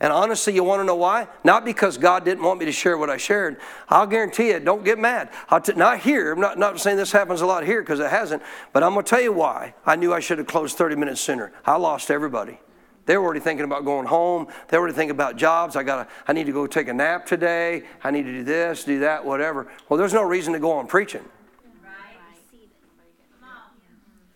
[0.00, 1.26] And honestly, you want to know why?
[1.42, 3.58] Not because God didn't want me to share what I shared.
[3.88, 5.30] I'll guarantee you, don't get mad.
[5.50, 6.32] I'll T- not here.
[6.32, 9.04] I'm not, not saying this happens a lot here because it hasn't, but I'm going
[9.04, 9.74] to tell you why.
[9.84, 11.52] I knew I should have closed 30 minutes sooner.
[11.66, 12.60] I lost everybody.
[13.06, 14.46] They were already thinking about going home.
[14.68, 15.74] They were already thinking about jobs.
[15.74, 17.82] I got I need to go take a nap today.
[18.04, 19.66] I need to do this, do that, whatever.
[19.88, 21.24] Well, there's no reason to go on preaching.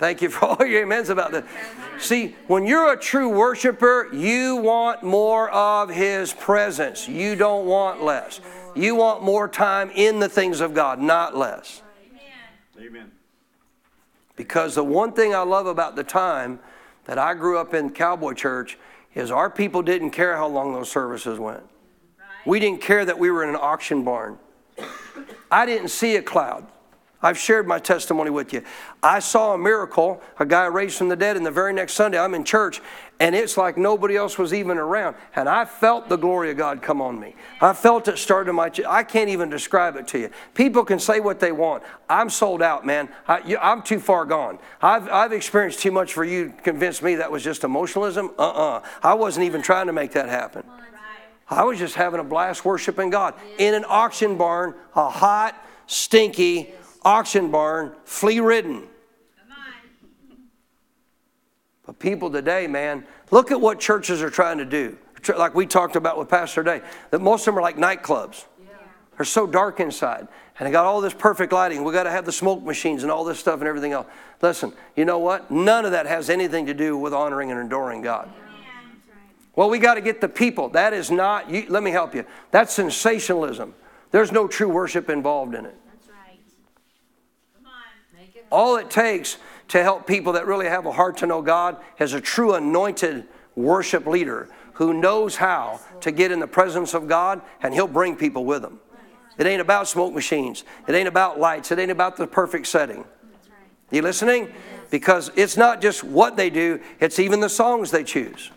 [0.03, 1.47] Thank you for all your amens about that.
[2.01, 7.07] See, when you're a true worshiper, you want more of His presence.
[7.07, 8.41] You don't want less.
[8.75, 11.83] You want more time in the things of God, not less.
[12.81, 13.13] Amen.
[14.35, 16.59] Because the one thing I love about the time
[17.05, 18.77] that I grew up in Cowboy Church
[19.15, 21.63] is our people didn't care how long those services went.
[22.45, 24.41] We didn't care that we were in an auction barn.
[25.49, 26.67] I didn't see a cloud.
[27.23, 28.63] I've shared my testimony with you.
[29.03, 32.19] I saw a miracle, a guy raised from the dead, and the very next Sunday
[32.19, 32.81] I'm in church,
[33.21, 35.15] and it's like nobody else was even around.
[35.37, 37.37] And I felt the glory of God come on me.
[37.61, 38.89] I felt it start in my chest.
[38.89, 40.31] I can't even describe it to you.
[40.55, 41.85] People can say what they want.
[42.09, 43.09] I'm sold out, man.
[43.29, 44.59] I, am too far gone.
[44.81, 48.31] I've, I've experienced too much for you to convince me that was just emotionalism.
[48.39, 48.79] Uh uh-uh.
[48.79, 50.65] uh I wasn't even trying to make that happen.
[51.49, 55.55] I was just having a blast worshiping God in an auction barn, a hot,
[55.87, 56.73] stinky,
[57.05, 58.89] auction barn, flea ridden.
[61.85, 64.97] But people today, man, look at what churches are trying to do.
[65.37, 66.81] Like we talked about with Pastor Day,
[67.11, 68.45] that most of them are like nightclubs.
[69.17, 70.27] They're so dark inside.
[70.59, 71.85] And they got all this perfect lighting.
[71.85, 74.07] We got to have the smoke machines and all this stuff and everything else.
[74.41, 75.51] Listen, you know what?
[75.51, 78.31] None of that has anything to do with honoring and adoring God.
[79.55, 80.71] Well, we got to get the people.
[80.71, 82.25] That is not, you, let me help you.
[82.53, 83.75] That's sensationalism.
[84.11, 85.77] There's no true worship involved in it.
[88.53, 89.39] All it takes
[89.69, 93.27] to help people that really have a heart to know God is a true anointed
[93.57, 98.15] worship leader who knows how to get in the presence of God and he'll bring
[98.15, 98.79] people with him.
[99.39, 100.65] It ain't about smoke machines.
[100.87, 101.73] It ain't about lights.
[101.73, 103.05] It ain't about the perfect setting.
[103.91, 104.53] You listening?
[104.91, 108.51] Because it's not just what they do, it's even the songs they choose.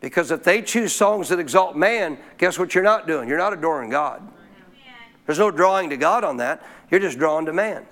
[0.00, 3.26] Because if they choose songs that exalt man, guess what you're not doing?
[3.26, 4.20] You're not adoring God.
[5.24, 6.62] There's no drawing to God on that.
[6.90, 7.86] You're just drawing to man.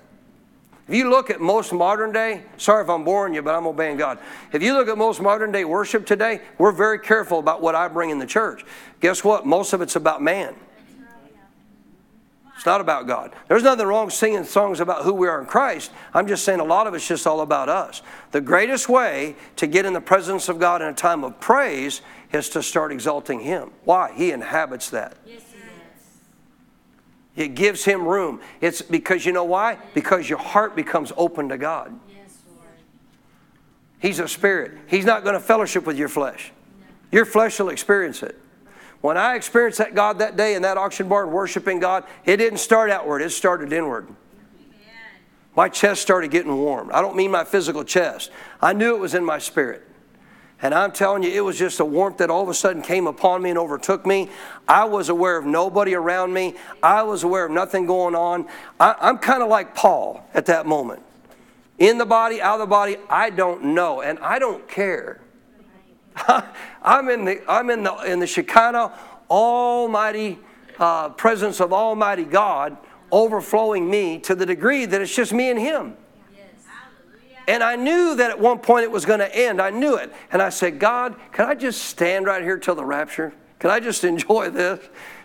[0.89, 3.97] If you look at most modern day, sorry if I'm boring you, but I'm obeying
[3.97, 4.19] God.
[4.53, 7.87] If you look at most modern day worship today, we're very careful about what I
[7.89, 8.65] bring in the church.
[9.01, 9.47] Guess what?
[9.47, 10.55] Most of it's about man.
[12.57, 13.35] It's not about God.
[13.49, 15.91] There's nothing wrong singing songs about who we are in Christ.
[16.15, 18.03] I'm just saying a lot of it's just all about us.
[18.31, 22.03] The greatest way to get in the presence of God in a time of praise
[22.33, 23.73] is to start exalting Him.
[23.85, 24.13] Why?
[24.15, 25.17] He inhabits that.
[25.27, 25.52] Yes.
[27.35, 28.41] It gives him room.
[28.61, 29.79] It's because you know why?
[29.95, 31.99] Because your heart becomes open to God.
[32.09, 32.69] Yes, Lord.
[34.01, 34.73] He's a spirit.
[34.87, 36.53] He's not going to fellowship with your flesh.
[37.11, 38.39] Your flesh will experience it.
[39.01, 42.59] When I experienced that God that day in that auction barn worshiping God, it didn't
[42.59, 44.09] start outward, it started inward.
[45.55, 46.91] My chest started getting warm.
[46.95, 48.31] I don't mean my physical chest.
[48.61, 49.87] I knew it was in my spirit.
[50.63, 53.09] And I'm telling you, it was just a warmth that all of a sudden came
[53.09, 54.31] upon me and overtook me.
[54.69, 56.55] I was aware of nobody around me.
[56.81, 58.47] I was aware of nothing going on.
[58.79, 61.03] I, am kind of like Paul at that moment.
[61.79, 65.21] In the body, out of the body, I don't know, and I don't care.
[66.83, 68.93] I'm in the I'm in the in the Shekinah
[69.29, 70.39] Almighty
[70.79, 72.77] uh, presence of Almighty God
[73.11, 75.97] overflowing me to the degree that it's just me and Him.
[77.49, 79.61] And I knew that at one point it was going to end.
[79.61, 80.13] I knew it.
[80.31, 83.33] And I said, God, can I just stand right here till the rapture?
[83.59, 84.81] Can I just enjoy this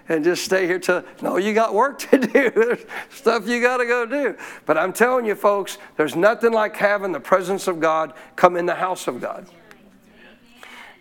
[0.10, 1.04] and just stay here till?
[1.22, 2.50] No, you got work to do.
[2.52, 4.36] There's stuff you got to go do.
[4.66, 8.66] But I'm telling you, folks, there's nothing like having the presence of God come in
[8.66, 9.48] the house of God.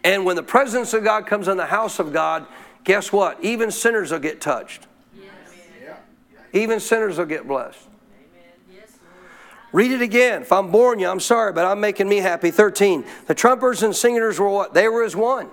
[0.05, 2.47] And when the presence of God comes in the house of God,
[2.85, 3.43] guess what?
[3.43, 4.87] Even sinners will get touched.
[6.53, 7.89] Even sinners will get blessed.
[9.77, 10.41] Read it again.
[10.41, 12.51] If I'm boring you, I'm sorry, but I'm making me happy.
[12.51, 13.05] 13.
[13.27, 14.73] The trumpers and singers were what?
[14.73, 15.51] They were as one.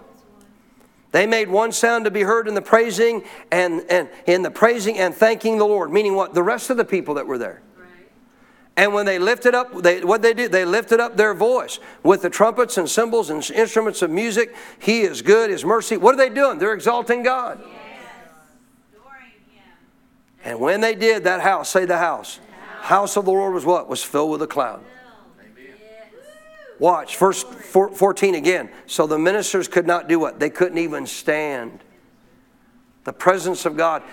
[1.11, 4.97] They made one sound to be heard in the praising and, and in the praising
[4.97, 5.91] and thanking the Lord.
[5.91, 6.33] Meaning what?
[6.33, 7.63] The rest of the people that were there.
[8.77, 12.21] And when they lifted up, they, what they did, they lifted up their voice with
[12.21, 14.55] the trumpets and cymbals and instruments of music.
[14.79, 15.97] He is good, His mercy.
[15.97, 16.59] What are they doing?
[16.59, 17.59] They're exalting God.
[17.61, 17.73] Yes.
[18.93, 19.63] Adoring Him.
[20.45, 22.39] And when they did, that house, say the house,
[22.83, 23.87] house of the Lord was what?
[23.87, 24.83] Was filled with a cloud.
[26.79, 28.69] Watch, verse 14 again.
[28.87, 30.39] So the ministers could not do what?
[30.39, 31.79] They couldn't even stand.
[33.05, 34.03] The presence of God.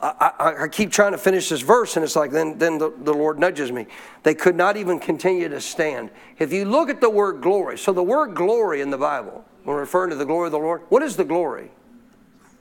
[0.00, 2.92] I, I, I, keep trying to finish this verse, and it's like then, then the,
[3.02, 3.86] the Lord nudges me.
[4.22, 6.10] They could not even continue to stand.
[6.38, 9.76] If you look at the word glory, so the word glory in the Bible, when
[9.76, 11.70] referring to the glory of the Lord, what is the glory?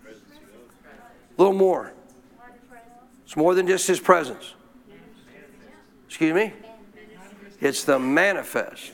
[0.07, 1.93] A little more.
[3.23, 4.55] It's more than just His presence.
[6.07, 6.53] Excuse me?
[7.59, 8.91] It's the manifest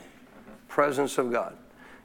[0.67, 1.55] presence of God.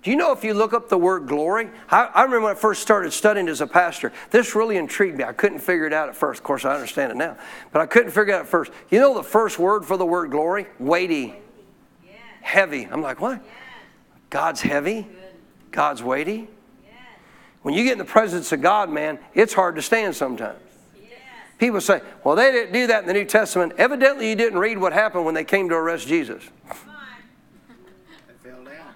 [0.02, 1.70] Do you know if you look up the word glory?
[1.90, 5.24] I, I, remember when I first started studying as a pastor, this really intrigued me.
[5.24, 6.38] I couldn't figure it out at first.
[6.38, 7.36] Of course, I understand it now,
[7.72, 8.70] but I couldn't figure it out at first.
[8.90, 10.66] You know the first word for the word glory?
[10.78, 11.34] Weighty.
[12.40, 12.84] Heavy.
[12.84, 13.42] I'm like, what?
[14.30, 15.08] God's heavy?
[15.72, 16.48] God's weighty?
[17.62, 20.60] When you get in the presence of God, man, it's hard to stand sometimes.
[21.58, 23.72] People say, well, they didn't do that in the New Testament.
[23.78, 26.42] Evidently, you didn't read what happened when they came to arrest Jesus.
[26.68, 26.74] they
[28.48, 28.94] fell down.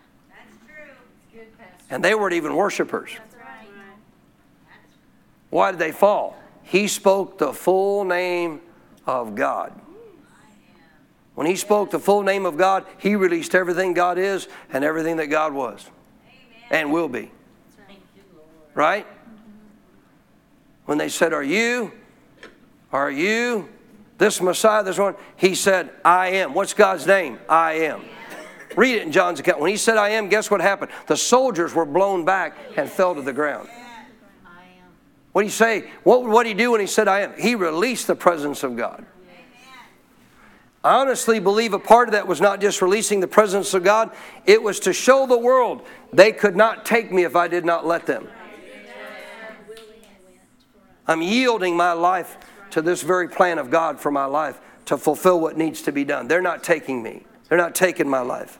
[1.32, 1.48] Good,
[1.90, 3.10] And they weren't even worshipers.
[5.50, 6.38] Why did they fall?
[6.62, 8.60] He spoke the full name
[9.06, 9.78] of God.
[11.34, 15.16] When he spoke the full name of God, he released everything God is and everything
[15.16, 15.86] that God was
[16.70, 17.30] and will be.
[18.74, 19.06] Right?
[20.86, 21.92] When they said, Are you?
[22.92, 23.68] Are you
[24.18, 25.14] this Messiah, this one?
[25.36, 26.54] He said, I am.
[26.54, 27.38] What's God's name?
[27.48, 28.02] I am.
[28.76, 29.60] Read it in John's account.
[29.60, 30.90] When he said, I am, guess what happened?
[31.06, 33.68] The soldiers were blown back and fell to the ground.
[35.32, 35.90] What do you say?
[36.02, 37.32] What would he do when he said, I am?
[37.38, 39.06] He released the presence of God.
[40.84, 44.10] I honestly believe a part of that was not just releasing the presence of God,
[44.46, 47.86] it was to show the world they could not take me if I did not
[47.86, 48.28] let them.
[51.06, 52.36] I'm yielding my life
[52.72, 56.04] to this very plan of God for my life to fulfill what needs to be
[56.04, 56.26] done.
[56.26, 58.58] They're not taking me, they're not taking my life.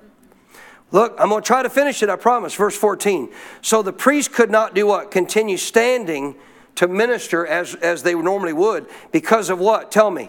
[0.93, 2.55] Look, I'm going to try to finish it, I promise.
[2.55, 3.33] Verse 14.
[3.63, 5.11] So the priest could not do what?
[5.11, 6.35] Continue standing
[6.75, 9.91] to minister as, as they normally would because of what?
[9.91, 10.29] Tell me.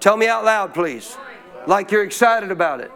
[0.00, 1.18] Tell me out loud, please.
[1.66, 2.90] Like you're excited about it.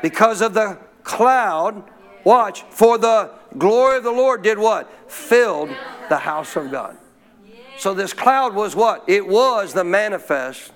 [0.00, 1.82] Because of the cloud,
[2.22, 5.10] watch, for the glory of the Lord did what?
[5.10, 5.70] Filled
[6.08, 6.96] the house of God.
[7.78, 9.04] So this cloud was what?
[9.06, 10.72] It was the manifest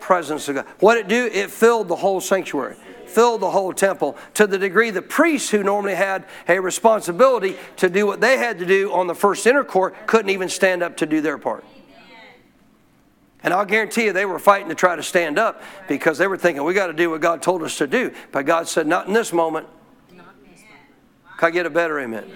[0.00, 0.66] presence of God.
[0.80, 1.26] What it do?
[1.32, 2.76] It filled the whole sanctuary,
[3.06, 7.88] filled the whole temple to the degree the priests who normally had a responsibility to
[7.88, 10.98] do what they had to do on the first inner court couldn't even stand up
[10.98, 11.64] to do their part.
[13.42, 16.38] And I'll guarantee you they were fighting to try to stand up because they were
[16.38, 18.10] thinking, we got to do what God told us to do.
[18.32, 19.66] But God said, not in this moment.
[20.08, 22.30] Can I get a better amen?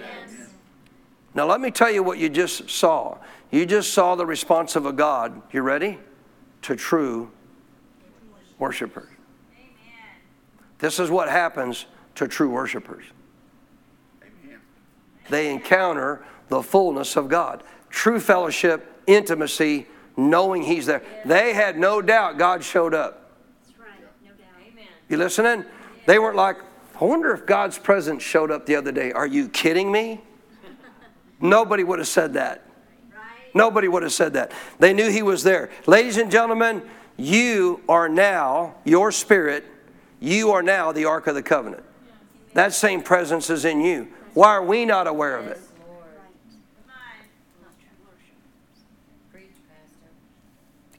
[1.33, 3.17] Now, let me tell you what you just saw.
[3.51, 5.97] You just saw the response of a God, you ready?
[6.63, 7.31] To true
[8.59, 9.09] worshipers.
[10.79, 11.85] This is what happens
[12.15, 13.05] to true worshipers.
[15.29, 17.63] They encounter the fullness of God.
[17.89, 21.03] True fellowship, intimacy, knowing He's there.
[21.25, 23.31] They had no doubt God showed up.
[25.07, 25.65] You listening?
[26.05, 26.57] They weren't like,
[26.99, 29.11] I wonder if God's presence showed up the other day.
[29.11, 30.21] Are you kidding me?
[31.41, 32.68] Nobody would have said that.
[33.59, 34.53] Nobody would have said that.
[34.79, 35.69] They knew he was there.
[35.85, 36.81] Ladies and gentlemen,
[37.17, 39.65] you are now, your spirit,
[40.21, 41.83] you are now the Ark of the Covenant.
[42.53, 44.07] That same presence is in you.
[44.33, 45.59] Why are we not aware of it?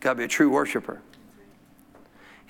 [0.00, 1.00] Got to be a true worshiper.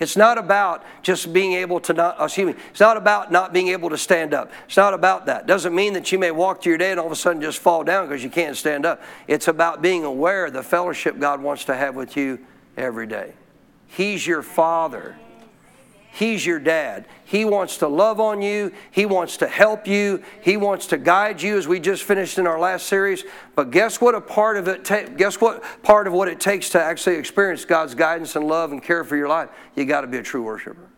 [0.01, 3.53] It's not about just being able to not, uh, excuse me, it's not about not
[3.53, 4.51] being able to stand up.
[4.67, 5.47] It's not about that.
[5.47, 7.59] Doesn't mean that you may walk to your day and all of a sudden just
[7.59, 9.03] fall down because you can't stand up.
[9.29, 12.39] It's about being aware of the fellowship God wants to have with you
[12.79, 13.35] every day.
[13.89, 15.17] He's your Father.
[16.13, 17.07] He's your dad.
[17.25, 18.73] He wants to love on you.
[18.91, 20.23] He wants to help you.
[20.43, 23.25] He wants to guide you, as we just finished in our last series.
[23.55, 24.17] But guess what?
[24.17, 24.85] A part of it.
[24.85, 25.63] Ta- guess what?
[25.83, 29.17] Part of what it takes to actually experience God's guidance and love and care for
[29.17, 29.51] your life.
[29.77, 30.89] You got to be a true worshiper.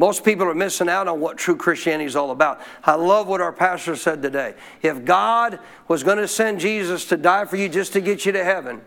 [0.00, 2.60] Most people are missing out on what true Christianity is all about.
[2.84, 4.54] I love what our pastor said today.
[4.80, 5.58] If God
[5.88, 8.80] was going to send Jesus to die for you just to get you to heaven,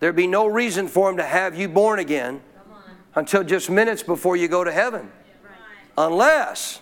[0.00, 2.42] there'd be no reason for him to have you born again
[3.14, 5.10] until just minutes before you go to heaven.
[5.96, 6.80] Unless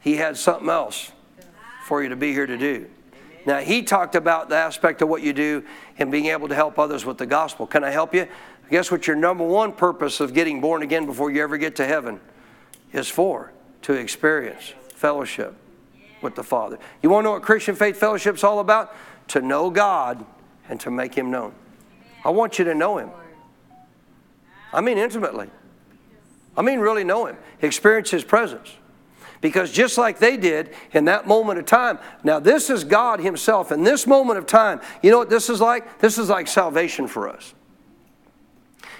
[0.00, 1.12] he had something else
[1.86, 2.86] for you to be here to do.
[3.46, 5.64] Now, he talked about the aspect of what you do
[5.98, 7.66] and being able to help others with the gospel.
[7.66, 8.26] Can I help you?
[8.70, 11.86] Guess what your number one purpose of getting born again before you ever get to
[11.86, 12.20] heaven
[12.92, 13.52] is for?
[13.82, 15.54] To experience fellowship
[16.22, 16.78] with the Father.
[17.02, 18.94] You want to know what Christian Faith Fellowship is all about?
[19.28, 20.24] To know God
[20.70, 21.52] and to make Him known.
[22.24, 23.10] I want you to know Him.
[24.74, 25.50] I mean, intimately.
[26.56, 28.72] I mean, really know Him, experience His presence.
[29.40, 33.72] Because just like they did in that moment of time, now this is God Himself.
[33.72, 35.98] In this moment of time, you know what this is like?
[35.98, 37.54] This is like salvation for us.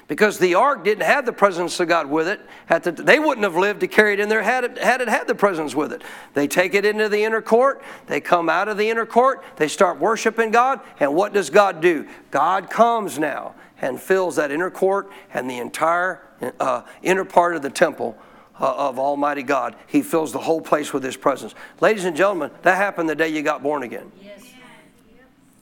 [0.07, 2.41] Because the ark didn't have the presence of God with it.
[2.69, 5.27] The, they wouldn't have lived to carry it in there had it, had it had
[5.27, 6.03] the presence with it.
[6.35, 7.83] They take it into the inner court.
[8.07, 9.43] They come out of the inner court.
[9.57, 10.81] They start worshiping God.
[11.01, 12.07] And what does God do?
[12.31, 13.55] God comes now
[13.85, 16.23] and fills that inner court and the entire
[16.59, 18.17] uh, inner part of the temple
[18.59, 19.77] uh, of Almighty God.
[19.87, 21.55] He fills the whole place with His presence.
[21.83, 24.11] Ladies and gentlemen, that happened the day you got born again.
[24.23, 24.43] Yes.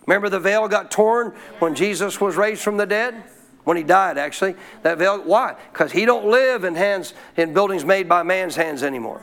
[0.06, 3.24] Remember the veil got torn when Jesus was raised from the dead?
[3.64, 4.56] When he died, actually.
[4.82, 5.54] That veil, why?
[5.72, 9.22] Because he don't live in hands in buildings made by man's hands anymore.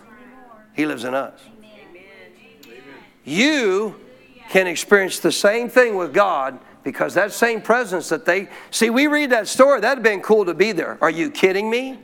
[0.74, 1.40] He lives in us.
[3.26, 3.96] You
[4.50, 6.60] can experience the same thing with God
[6.90, 10.44] because that same presence that they see, we read that story, that'd have been cool
[10.46, 10.98] to be there.
[11.02, 12.00] Are you kidding me?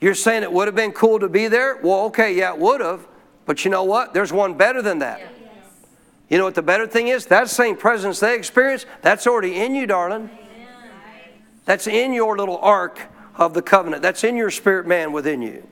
[0.00, 1.76] You're saying it would have been cool to be there?
[1.82, 3.06] Well, okay, yeah, it would have.
[3.44, 4.14] But you know what?
[4.14, 5.20] There's one better than that.
[6.30, 7.26] You know what the better thing is?
[7.26, 10.30] That same presence they experienced, that's already in you, darling.
[11.66, 13.00] That's in your little ark
[13.36, 14.00] of the covenant.
[14.00, 15.66] That's in your spirit man within you.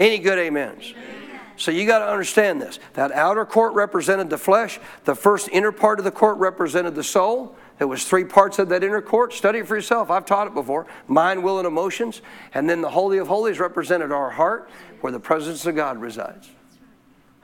[0.00, 0.92] Any good amens?
[0.96, 1.19] Amen.
[1.60, 2.78] So you got to understand this.
[2.94, 4.80] That outer court represented the flesh.
[5.04, 7.54] The first inner part of the court represented the soul.
[7.76, 9.34] There was three parts of that inner court.
[9.34, 10.10] Study it for yourself.
[10.10, 10.86] I've taught it before.
[11.06, 12.22] Mind, will, and emotions.
[12.54, 14.70] And then the Holy of Holies represented our heart,
[15.02, 16.48] where the presence of God resides.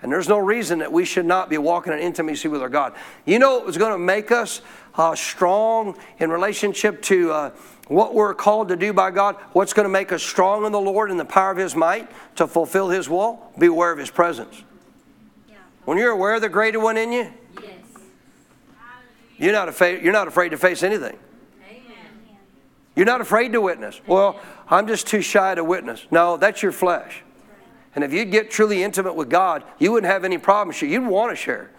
[0.01, 2.94] And there's no reason that we should not be walking in intimacy with our God.
[3.26, 4.62] You know what was going to make us
[4.94, 7.51] uh, strong in relationship to uh,
[7.86, 10.80] what we're called to do by God, what's going to make us strong in the
[10.80, 13.52] Lord and the power of His might to fulfill His will?
[13.58, 14.62] Be aware of His presence.
[15.84, 17.32] When you're aware of the greater one in you,
[17.62, 17.74] yes.
[19.38, 21.16] you're, not afraid, you're not afraid to face anything.
[21.68, 21.84] Amen.
[22.96, 24.00] You're not afraid to witness.
[24.04, 26.04] Well, I'm just too shy to witness.
[26.10, 27.22] No, that's your flesh.
[27.94, 30.82] And if you'd get truly intimate with God, you wouldn't have any problems.
[30.82, 31.70] You'd want to share.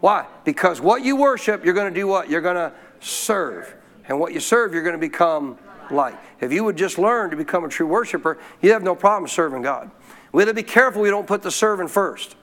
[0.00, 0.26] Why?
[0.44, 2.28] Because what you worship, you're going to do what?
[2.28, 3.74] You're going to serve.
[4.08, 5.58] And what you serve, you're going to become
[5.90, 6.14] like.
[6.40, 9.62] If you would just learn to become a true worshiper, you'd have no problem serving
[9.62, 9.90] God.
[10.32, 12.36] We have to be careful we don't put the serving first.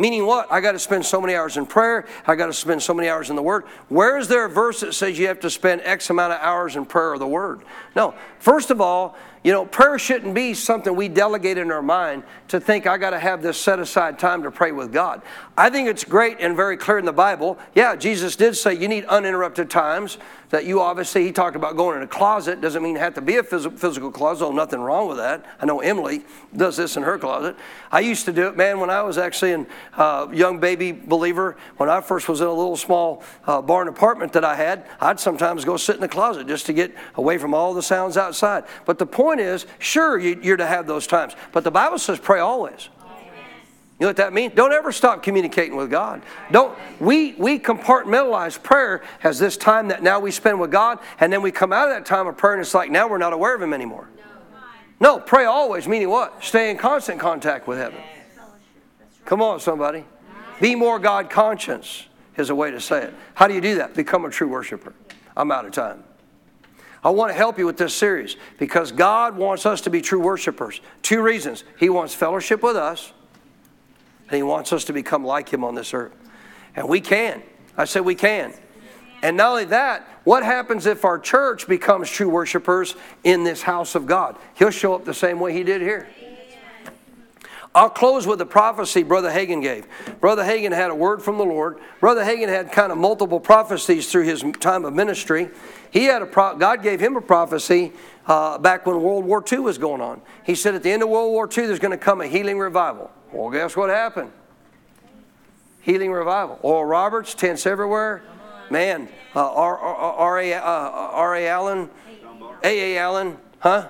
[0.00, 0.50] Meaning what?
[0.50, 2.06] I got to spend so many hours in prayer.
[2.26, 3.64] I got to spend so many hours in the Word.
[3.90, 6.74] Where is there a verse that says you have to spend X amount of hours
[6.74, 7.60] in prayer or the Word?
[7.94, 8.14] No.
[8.38, 9.14] First of all,
[9.44, 13.10] you know, prayer shouldn't be something we delegate in our mind to think I got
[13.10, 15.20] to have this set aside time to pray with God.
[15.54, 17.58] I think it's great and very clear in the Bible.
[17.74, 20.16] Yeah, Jesus did say you need uninterrupted times.
[20.50, 22.60] That you obviously, he talked about going in a closet.
[22.60, 24.44] Doesn't mean it have to be a physical closet.
[24.44, 25.44] Oh, nothing wrong with that.
[25.60, 26.24] I know Emily
[26.54, 27.56] does this in her closet.
[27.90, 29.66] I used to do it, man, when I was actually a
[29.96, 31.56] uh, young baby believer.
[31.78, 35.18] When I first was in a little small uh, barn apartment that I had, I'd
[35.18, 38.64] sometimes go sit in the closet just to get away from all the sounds outside.
[38.84, 42.18] But the point point is, sure, you're to have those times, but the Bible says
[42.18, 42.88] pray always.
[44.00, 44.54] You know what that means?
[44.54, 46.22] Don't ever stop communicating with God.
[46.50, 51.30] Don't we we compartmentalize prayer as this time that now we spend with God, and
[51.30, 53.34] then we come out of that time of prayer and it's like now we're not
[53.34, 54.08] aware of Him anymore.
[55.00, 56.42] No, pray always, meaning what?
[56.42, 58.00] Stay in constant contact with heaven.
[59.26, 60.04] Come on, somebody.
[60.62, 62.06] Be more God conscious
[62.38, 63.14] is a way to say it.
[63.34, 63.94] How do you do that?
[63.94, 64.94] Become a true worshiper.
[65.36, 66.04] I'm out of time.
[67.04, 70.20] I want to help you with this series because God wants us to be true
[70.20, 70.80] worshipers.
[71.02, 71.64] Two reasons.
[71.78, 73.12] He wants fellowship with us,
[74.30, 76.12] and He wants us to become like Him on this earth.
[76.76, 77.42] And we can.
[77.76, 78.54] I said we can.
[79.22, 82.94] And not only that, what happens if our church becomes true worshipers
[83.24, 84.36] in this house of God?
[84.54, 86.08] He'll show up the same way He did here.
[87.72, 89.86] I'll close with a prophecy Brother Hagin gave.
[90.20, 91.78] Brother Hagin had a word from the Lord.
[92.00, 95.50] Brother Hagin had kind of multiple prophecies through his time of ministry.
[95.92, 97.92] He had a pro- God gave him a prophecy
[98.26, 100.20] uh, back when World War II was going on.
[100.44, 102.58] He said at the end of World War II, there's going to come a healing
[102.58, 103.12] revival.
[103.32, 104.32] Well, guess what happened?
[105.80, 106.58] Healing revival.
[106.62, 108.22] Oral Roberts, tents everywhere.
[108.70, 109.40] Man, uh.
[109.40, 111.90] Uh, Allen,
[112.62, 112.98] A.A.
[112.98, 113.88] Allen, huh?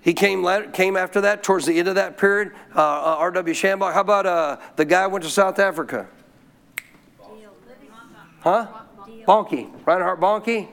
[0.00, 2.52] He came, came after that, towards the end of that period.
[2.74, 3.54] Uh, uh R.W.
[3.54, 3.94] Schambach.
[3.94, 6.08] How about uh, the guy went to South Africa?
[8.40, 8.66] Huh?
[9.26, 9.70] Bonnke.
[9.86, 10.68] Reinhard Bonnke.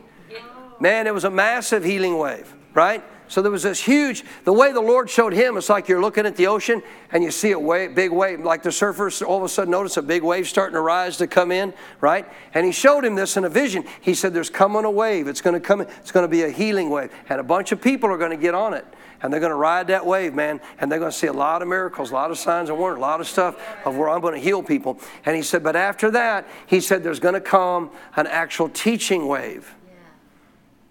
[0.79, 3.03] Man, it was a massive healing wave, right?
[3.29, 6.25] So there was this huge, the way the Lord showed him, it's like you're looking
[6.25, 6.81] at the ocean
[7.11, 9.97] and you see a wave, big wave, like the surfers all of a sudden notice
[9.97, 12.27] a big wave starting to rise to come in, right?
[12.55, 13.85] And he showed him this in a vision.
[14.01, 15.27] He said, There's coming a wave.
[15.27, 17.11] It's going to come, it's going to be a healing wave.
[17.29, 18.85] And a bunch of people are going to get on it
[19.21, 21.61] and they're going to ride that wave, man, and they're going to see a lot
[21.61, 24.21] of miracles, a lot of signs and wonders, a lot of stuff of where I'm
[24.21, 24.99] going to heal people.
[25.25, 29.27] And he said, but after that, he said, there's going to come an actual teaching
[29.27, 29.75] wave.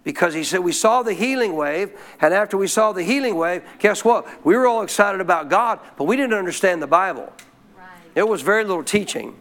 [0.09, 3.61] Because he said, we saw the healing wave, and after we saw the healing wave,
[3.77, 4.27] guess what?
[4.43, 7.31] We were all excited about God, but we didn't understand the Bible.
[7.77, 7.87] Right.
[8.15, 9.39] It was very little teaching.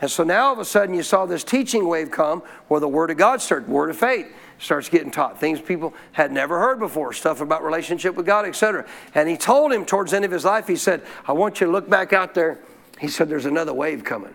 [0.00, 2.88] And so now all of a sudden you saw this teaching wave come where the
[2.88, 4.26] Word of God started, Word of faith
[4.58, 8.86] starts getting taught things people had never heard before stuff about relationship with god etc
[9.12, 11.66] and he told him towards the end of his life he said i want you
[11.66, 12.60] to look back out there
[13.00, 14.32] he said there's another wave coming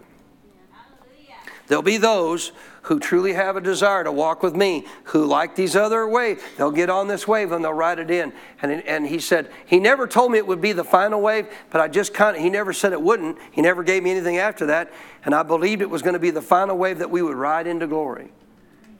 [1.68, 2.52] there'll be those
[2.84, 6.72] who truly have a desire to walk with me who like these other waves they'll
[6.72, 8.32] get on this wave and they'll ride it in
[8.62, 11.82] and, and he said he never told me it would be the final wave but
[11.82, 14.66] i just kind of he never said it wouldn't he never gave me anything after
[14.68, 14.92] that
[15.26, 17.68] and i believed it was going to be the final wave that we would ride
[17.68, 18.32] into glory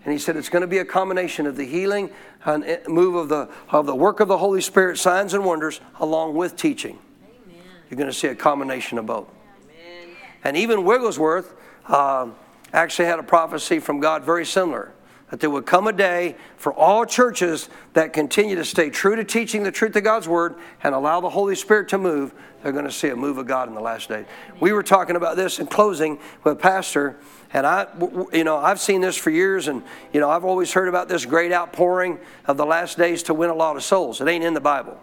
[0.08, 2.10] and he said it's going to be a combination of the healing
[2.46, 6.34] and move of the, of the work of the Holy Spirit, signs and wonders, along
[6.34, 6.98] with teaching.
[7.24, 7.62] Amen.
[7.90, 9.28] You're going to see a combination of both.
[9.70, 10.16] Amen.
[10.46, 11.54] And even Wigglesworth
[11.88, 12.30] uh,
[12.74, 14.94] actually had a prophecy from God very similar
[15.30, 19.26] that there would come a day for all churches that continue to stay true to
[19.26, 22.34] teaching the truth of God's Word and allow the Holy Spirit to move.
[22.64, 24.26] They're going to see a move of God in the last days.
[24.62, 27.18] We were talking about this in closing with Pastor
[27.54, 27.88] and I,
[28.34, 29.82] you know, I've seen this for years, and
[30.12, 33.50] you know, I've always heard about this great outpouring of the last days to win
[33.50, 34.20] a lot of souls.
[34.20, 35.00] It ain't in the Bible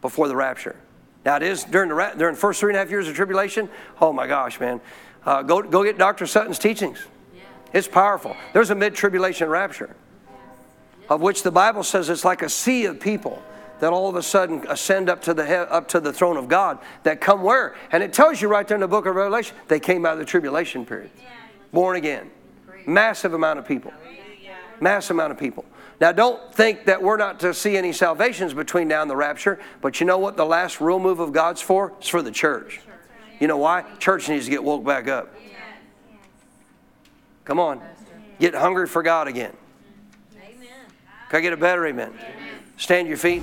[0.00, 0.76] before the rapture.
[1.24, 3.68] Now it is during the during the first three and a half years of tribulation.
[4.00, 4.80] Oh my gosh, man,
[5.24, 6.26] uh, go go get Dr.
[6.26, 6.98] Sutton's teachings.
[7.72, 8.36] It's powerful.
[8.52, 9.94] There's a mid-tribulation rapture,
[11.08, 13.42] of which the Bible says it's like a sea of people
[13.78, 16.78] that all of a sudden ascend up to the up to the throne of God
[17.04, 17.76] that come where?
[17.92, 20.18] And it tells you right there in the book of Revelation, they came out of
[20.18, 21.10] the tribulation period
[21.72, 22.30] born again.
[22.86, 23.92] Massive amount of people.
[24.80, 25.64] Massive amount of people.
[26.00, 29.58] Now, don't think that we're not to see any salvations between now and the rapture,
[29.82, 31.92] but you know what the last real move of God's for?
[31.98, 32.80] It's for the church.
[33.40, 33.84] You know why?
[33.98, 35.34] Church needs to get woke back up.
[37.44, 37.82] Come on.
[38.38, 39.56] Get hungry for God again.
[41.30, 42.12] Can I get a better amen?
[42.76, 43.42] Stand your feet.